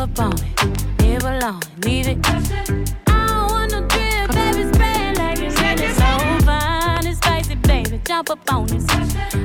Love 0.00 0.12
upon 0.12 0.32
it, 0.32 1.02
live 1.02 1.24
alone, 1.24 1.60
leave 1.84 2.08
it. 2.08 2.18
I 3.06 3.26
don't 3.26 3.50
want 3.50 3.70
no 3.70 3.80
drip, 3.86 4.30
baby, 4.30 4.72
spread 4.72 5.18
like 5.18 5.38
it's 5.40 5.60
really 5.60 5.92
so 5.92 6.46
fine 6.46 7.06
and 7.06 7.16
spicy, 7.18 7.56
baby. 7.56 8.00
Jump 8.06 8.30
up 8.30 8.50
on 8.50 8.64
this. 8.64 8.86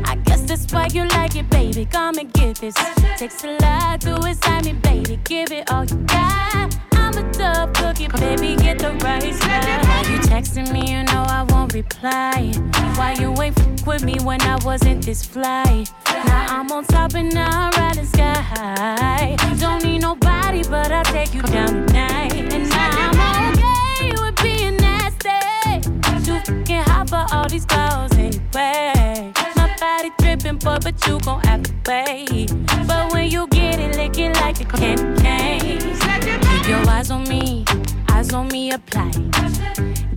I 0.06 0.16
guess 0.24 0.43
that's 0.43 0.72
why 0.72 0.88
you 0.93 1.10
like 1.10 1.36
it, 1.36 1.49
baby. 1.49 1.84
Come 1.84 2.20
and 2.20 2.32
get 2.32 2.56
this. 2.56 2.76
Takes 3.18 3.43
a 3.43 3.58
lot 3.58 3.99
to 4.01 4.16
excite 4.26 4.64
me, 4.64 4.74
baby. 4.76 5.20
Give 5.26 5.51
it 5.51 5.70
all 5.74 5.84
you 5.84 5.97
got. 6.06 6.74
I'm 6.93 7.18
a 7.18 7.34
tough 7.34 7.74
cookie, 7.74 8.08
baby. 8.08 8.56
Get 8.56 8.80
the 8.80 8.93
right 9.03 9.36
side. 9.36 10.08
You 10.08 10.20
texting 10.20 10.72
me? 10.72 10.89
You 10.89 11.03
know 11.03 11.26
I 11.28 11.43
won't 11.49 11.55
reply. 11.76 12.53
Why 12.95 13.15
you 13.19 13.30
ain't 13.41 13.59
f- 13.59 13.86
with 13.86 14.03
me 14.05 14.15
when 14.23 14.41
I 14.41 14.55
wasn't 14.63 15.05
this 15.05 15.26
fly? 15.26 15.84
Now 16.07 16.59
I'm 16.61 16.71
on 16.71 16.86
top 16.86 17.15
and 17.15 17.38
I'm 17.38 17.71
riding 17.71 18.05
sky. 18.05 18.34
high. 18.34 19.36
Don't 19.59 19.84
need 19.84 19.99
nobody, 19.99 20.63
but 20.63 20.89
I'll 20.89 21.03
take 21.03 21.34
you 21.34 21.41
down 21.41 21.86
tonight. 21.88 22.34
And 22.53 22.69
now 22.69 23.11
I'm 23.11 23.53
okay 23.59 24.11
with 24.21 24.41
being 24.41 24.78
nasty. 24.78 25.82
Too 26.26 26.39
fucking 26.45 26.84
hot 26.89 27.09
for 27.09 27.26
all 27.36 27.49
these 27.49 27.65
clothes 27.65 28.13
anyway. 28.13 29.34
My 29.57 29.76
body 29.78 30.11
dripping, 30.19 30.59
boy, 30.59 30.78
but 30.82 30.95
you 31.05 31.19
gon' 31.19 31.41
have 31.41 31.63
to 31.63 31.73
wait. 31.88 32.53
But 32.88 33.11
when 33.11 33.30
you 33.30 33.47
get 33.47 33.80
it, 33.80 33.97
lick 33.97 34.17
it 34.17 34.34
like 34.36 34.61
a 34.61 34.65
candy 34.65 35.21
cane. 35.21 35.80
Keep 35.80 36.69
your 36.69 36.89
eyes 36.89 37.11
on 37.11 37.23
me, 37.28 37.65
eyes 38.11 38.32
on 38.32 38.47
me 38.47 38.71
apply. 38.71 39.11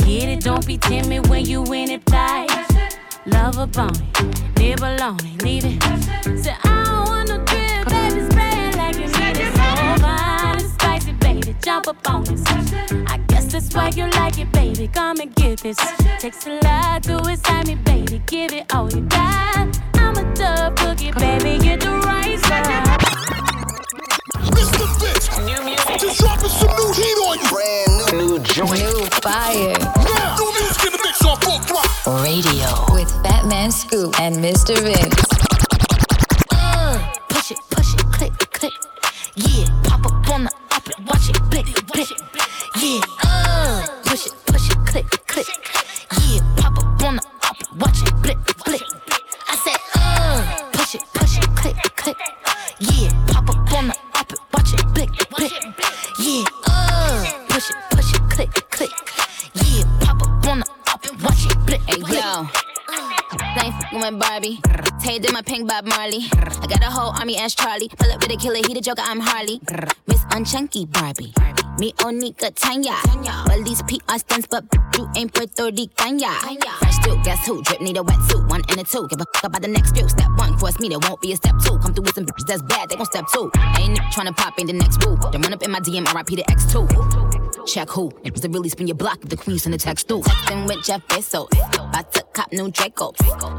Get 0.09 0.31
it, 0.31 0.41
don't 0.41 0.67
be 0.67 0.79
timid 0.79 1.29
when 1.29 1.45
you 1.45 1.63
in 1.65 1.91
it, 1.91 2.03
fly. 2.09 2.47
Love 3.27 3.59
a 3.59 3.67
bone, 3.67 3.93
nibble 4.57 5.03
on 5.03 5.19
it, 5.23 5.43
leave 5.43 5.67
it. 5.67 5.83
Say, 6.43 6.57
I 6.65 6.85
don't 6.87 7.09
want 7.09 7.29
no 7.29 7.37
drip, 7.45 7.87
baby, 7.87 8.25
spray 8.31 8.69
it 8.69 8.77
like 8.77 8.95
you 8.95 9.07
need 9.07 9.37
it. 9.37 9.53
So 9.53 10.03
fine 10.03 10.61
and 10.61 10.71
spicy, 10.71 11.13
baby, 11.13 11.55
jump 11.63 11.89
up 11.89 12.11
on 12.11 12.25
this. 12.25 12.43
I 13.07 13.19
guess 13.29 13.53
that's 13.53 13.75
why 13.75 13.91
you 13.91 14.09
like 14.13 14.39
it, 14.39 14.51
baby. 14.51 14.89
Come 14.89 15.21
and 15.21 15.35
get 15.35 15.61
this. 15.61 15.77
Takes 16.19 16.47
a 16.47 16.59
lot 16.65 17.03
to 17.03 17.19
excite 17.31 17.67
me, 17.67 17.75
baby. 17.75 18.23
Give 18.25 18.51
it 18.55 18.75
all 18.75 18.91
you 18.91 19.03
got. 19.03 19.79
I'm 19.97 20.17
a 20.17 20.35
tough 20.35 20.75
cookie, 20.77 21.13
baby. 21.13 21.59
Get 21.63 21.81
the 21.81 21.91
right 21.91 22.39
side. 22.41 22.65
Mr. 24.57 24.89
Vince. 25.01 25.39
New 25.41 25.63
music. 25.67 26.01
Just 26.01 26.19
dropping 26.19 26.49
some 26.49 26.75
new 26.77 26.93
heat 26.95 27.19
on 27.29 27.39
you. 27.39 27.49
Brand 27.51 28.19
new. 28.19 28.39
New 28.39 28.39
joint. 28.39 28.73
New 28.73 29.05
fire. 29.21 29.98
Radio 32.39 32.85
with 32.93 33.11
Fatman 33.25 33.73
Scoop 33.73 34.21
and 34.21 34.37
Mr. 34.37 34.79
Vince. 34.79 35.58
Pink 65.49 65.67
Bob 65.67 65.87
Marley. 65.87 66.29
I 66.33 66.67
got 66.69 66.83
a 66.83 66.91
whole 66.91 67.11
army 67.19 67.39
as 67.39 67.55
Charlie. 67.55 67.89
Pull 67.89 68.13
up 68.13 68.21
with 68.21 68.31
a 68.31 68.37
killer, 68.37 68.61
he 68.67 68.75
the 68.75 68.83
Joker, 68.83 69.03
I'm 69.03 69.19
Harley. 69.19 69.61
Miss 70.07 70.23
Unchunky 70.37 70.85
Barbie. 70.93 71.33
Me 71.79 71.93
Onika 72.05 72.53
Tanya. 72.55 72.95
Well, 73.47 73.63
these 73.63 73.81
PR 73.83 74.19
stunts, 74.19 74.47
but 74.51 74.65
you 74.99 75.09
ain't 75.17 75.33
Puerto 75.33 75.71
Rican, 75.73 76.19
ya. 76.19 76.33
Fresh 76.81 76.99
too, 76.99 77.17
guess 77.25 77.47
who? 77.47 77.63
Drip 77.63 77.81
need 77.81 77.97
a 77.97 78.01
wetsuit, 78.01 78.47
one 78.51 78.63
and 78.69 78.81
a 78.81 78.85
two. 78.85 79.09
Give 79.09 79.21
a 79.21 79.25
fuck 79.35 79.45
about 79.45 79.63
the 79.63 79.69
next 79.69 79.97
few. 79.97 80.07
Step 80.09 80.29
one, 80.37 80.59
cross 80.59 80.79
me, 80.81 80.91
there 80.91 80.99
won't 80.99 81.21
be 81.23 81.33
a 81.33 81.37
step 81.37 81.55
two. 81.65 81.79
Come 81.79 81.95
through 81.95 82.05
with 82.05 82.15
some 82.15 82.27
bitches 82.27 82.47
that's 82.47 82.63
bad, 82.63 82.91
they 82.91 82.97
gon' 82.97 83.07
step 83.07 83.25
two. 83.33 83.51
Ain't 83.79 83.99
tryna 84.13 84.37
pop, 84.37 84.59
in 84.59 84.67
the 84.67 84.75
next 84.75 84.99
boo. 84.99 85.17
Then 85.33 85.41
run 85.41 85.55
up 85.55 85.63
in 85.63 85.71
my 85.71 85.81
DM, 85.81 86.05
RIP 86.15 86.27
the 86.27 86.45
X2. 86.45 87.67
Check 87.67 87.89
who? 87.89 88.13
It 88.23 88.33
was 88.33 88.43
to 88.43 88.49
really 88.49 88.69
spin 88.69 88.87
your 88.87 88.97
block 88.97 89.21
if 89.23 89.31
the 89.31 89.37
queen 89.37 89.59
send 89.59 89.75
a 89.75 89.79
text 89.79 90.09
through. 90.09 90.23
Texting 90.23 90.67
with 90.67 90.85
Jeff 90.85 91.07
Bezos. 91.09 91.78
About 91.89 92.13
to 92.13 92.23
cop 92.33 92.53
new 92.53 92.69
Dracos. 92.71 93.17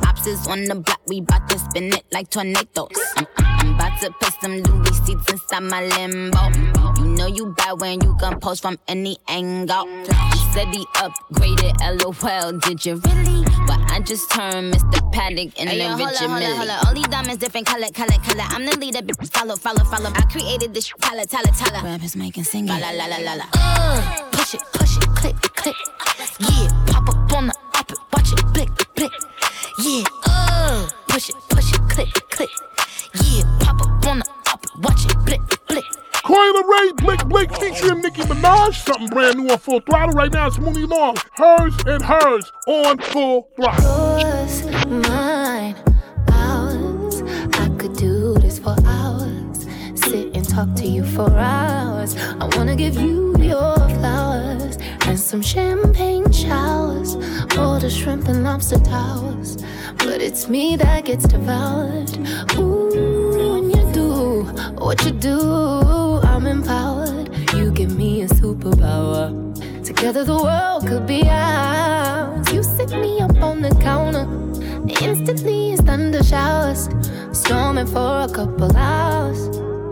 Ops 0.07 0.27
is 0.27 0.47
on 0.47 0.65
the 0.65 0.75
block, 0.75 1.01
we 1.07 1.21
bout 1.21 1.49
to 1.49 1.59
spin 1.59 1.93
it 1.93 2.03
like 2.11 2.29
tornadoes. 2.29 2.89
I'm, 3.17 3.27
I'm, 3.37 3.45
I'm 3.59 3.75
about 3.75 3.99
to 4.01 4.11
put 4.11 4.33
some 4.41 4.57
Louis 4.61 5.05
seats 5.05 5.31
inside 5.31 5.63
my 5.63 5.81
limbo. 5.85 6.39
You 6.99 7.05
know 7.17 7.27
you 7.27 7.47
bad 7.57 7.81
when 7.81 8.01
you 8.01 8.15
can 8.19 8.39
post 8.39 8.61
from 8.61 8.77
any 8.87 9.17
angle. 9.27 9.85
He 9.87 10.53
said 10.53 10.67
he 10.73 10.85
upgraded, 10.95 11.75
lol. 12.03 12.59
Did 12.59 12.85
you 12.85 12.95
really? 12.95 13.43
But 13.67 13.79
I 13.91 13.99
just 13.99 14.31
turned 14.31 14.73
Mr. 14.73 15.11
Paddock 15.11 15.59
in 15.59 15.67
Hey, 15.67 15.77
the 15.77 15.83
yo, 15.83 15.89
hold 15.89 15.99
Richard 15.99 16.29
hold 16.29 16.43
up, 16.43 16.57
hold 16.57 16.69
up. 16.69 16.85
All 16.85 16.93
these 16.93 17.07
diamonds 17.07 17.37
different 17.37 17.67
color, 17.67 17.87
color, 17.93 18.17
color. 18.23 18.43
I'm 18.47 18.65
the 18.65 18.77
leader, 18.77 18.99
bitch. 18.99 19.31
Follow, 19.33 19.55
follow, 19.55 19.83
follow. 19.85 20.11
I 20.15 20.21
created 20.31 20.73
this 20.73 20.91
tala, 21.01 21.25
tala, 21.25 21.51
tala. 21.57 21.81
Grab 21.81 22.01
his 22.01 22.15
mic 22.15 22.37
and 22.37 22.45
sing 22.45 22.67
it. 22.67 22.71
La 22.71 22.77
la 22.77 22.91
la 22.91 23.05
la 23.05 23.17
la 23.17 23.33
la. 23.33 23.45
Uh, 23.53 24.29
push 24.31 24.53
it, 24.53 24.61
push 24.73 24.97
it, 24.97 25.03
click, 25.15 25.35
click. 25.55 25.75
Ray, 36.69 36.91
Blake 36.97 37.25
Blake 37.27 37.51
featuring 37.55 38.01
Nicki 38.01 38.21
Minaj. 38.23 38.75
Something 38.75 39.07
brand 39.07 39.37
new 39.37 39.49
on 39.49 39.57
full 39.57 39.79
throttle 39.81 40.13
right 40.13 40.31
now. 40.31 40.47
It's 40.47 40.59
Muni 40.59 40.83
Long, 40.83 41.15
Hers 41.37 41.73
and 41.87 42.03
hers 42.03 42.51
on 42.67 42.99
full 42.99 43.49
throttle. 43.55 44.19
Yours, 44.19 44.65
mine, 45.07 45.75
ours. 46.31 47.21
I 47.53 47.69
could 47.77 47.93
do 47.95 48.35
this 48.35 48.59
for 48.59 48.75
hours. 48.85 49.65
Sit 49.95 50.35
and 50.35 50.47
talk 50.47 50.73
to 50.75 50.85
you 50.85 51.03
for 51.03 51.29
hours. 51.31 52.15
I 52.17 52.47
wanna 52.55 52.75
give 52.75 52.95
you 52.95 53.35
your 53.37 53.75
flowers 53.97 54.77
and 55.07 55.19
some 55.19 55.41
champagne 55.41 56.31
showers. 56.31 57.15
All 57.57 57.79
the 57.79 57.89
shrimp 57.89 58.27
and 58.27 58.43
lobster 58.43 58.79
towers. 58.79 59.57
But 59.97 60.21
it's 60.21 60.47
me 60.47 60.75
that 60.75 61.05
gets 61.05 61.25
devoured. 61.27 62.11
Ooh, 62.57 63.18
what 64.77 65.03
you 65.05 65.11
do, 65.11 66.19
I'm 66.23 66.45
empowered. 66.45 67.29
You 67.53 67.71
give 67.71 67.95
me 67.95 68.21
a 68.21 68.27
superpower. 68.27 69.33
Together 69.85 70.23
the 70.23 70.35
world 70.35 70.87
could 70.87 71.05
be 71.07 71.23
ours. 71.29 72.51
You 72.53 72.63
sit 72.63 72.91
me 72.91 73.19
up 73.19 73.35
on 73.41 73.61
the 73.61 73.71
counter. 73.81 74.27
Instantly 75.01 75.73
it's 75.73 75.81
thunder 75.81 76.23
showers. 76.23 76.89
Storming 77.31 77.87
for 77.87 78.21
a 78.21 78.29
couple 78.31 78.75
hours. 78.75 79.68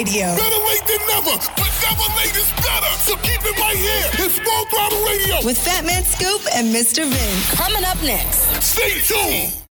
Radio. 0.00 0.34
Better 0.34 0.56
late 0.64 0.86
than 0.86 1.06
never, 1.08 1.36
but 1.56 1.70
never 1.84 2.16
late 2.16 2.34
is 2.34 2.50
better. 2.56 2.90
So 3.00 3.16
keep 3.16 3.44
it 3.44 3.58
right 3.58 3.76
here. 3.76 4.24
It's 4.24 4.38
Full 4.38 4.64
Throttle 4.70 5.04
Radio. 5.04 5.44
With 5.44 5.58
Fatman 5.58 6.04
Scoop 6.04 6.40
and 6.54 6.74
Mr. 6.74 7.04
Vince. 7.04 7.54
Coming 7.54 7.84
up 7.84 8.02
next. 8.02 8.48
Stay 8.62 8.98
tuned. 9.02 9.60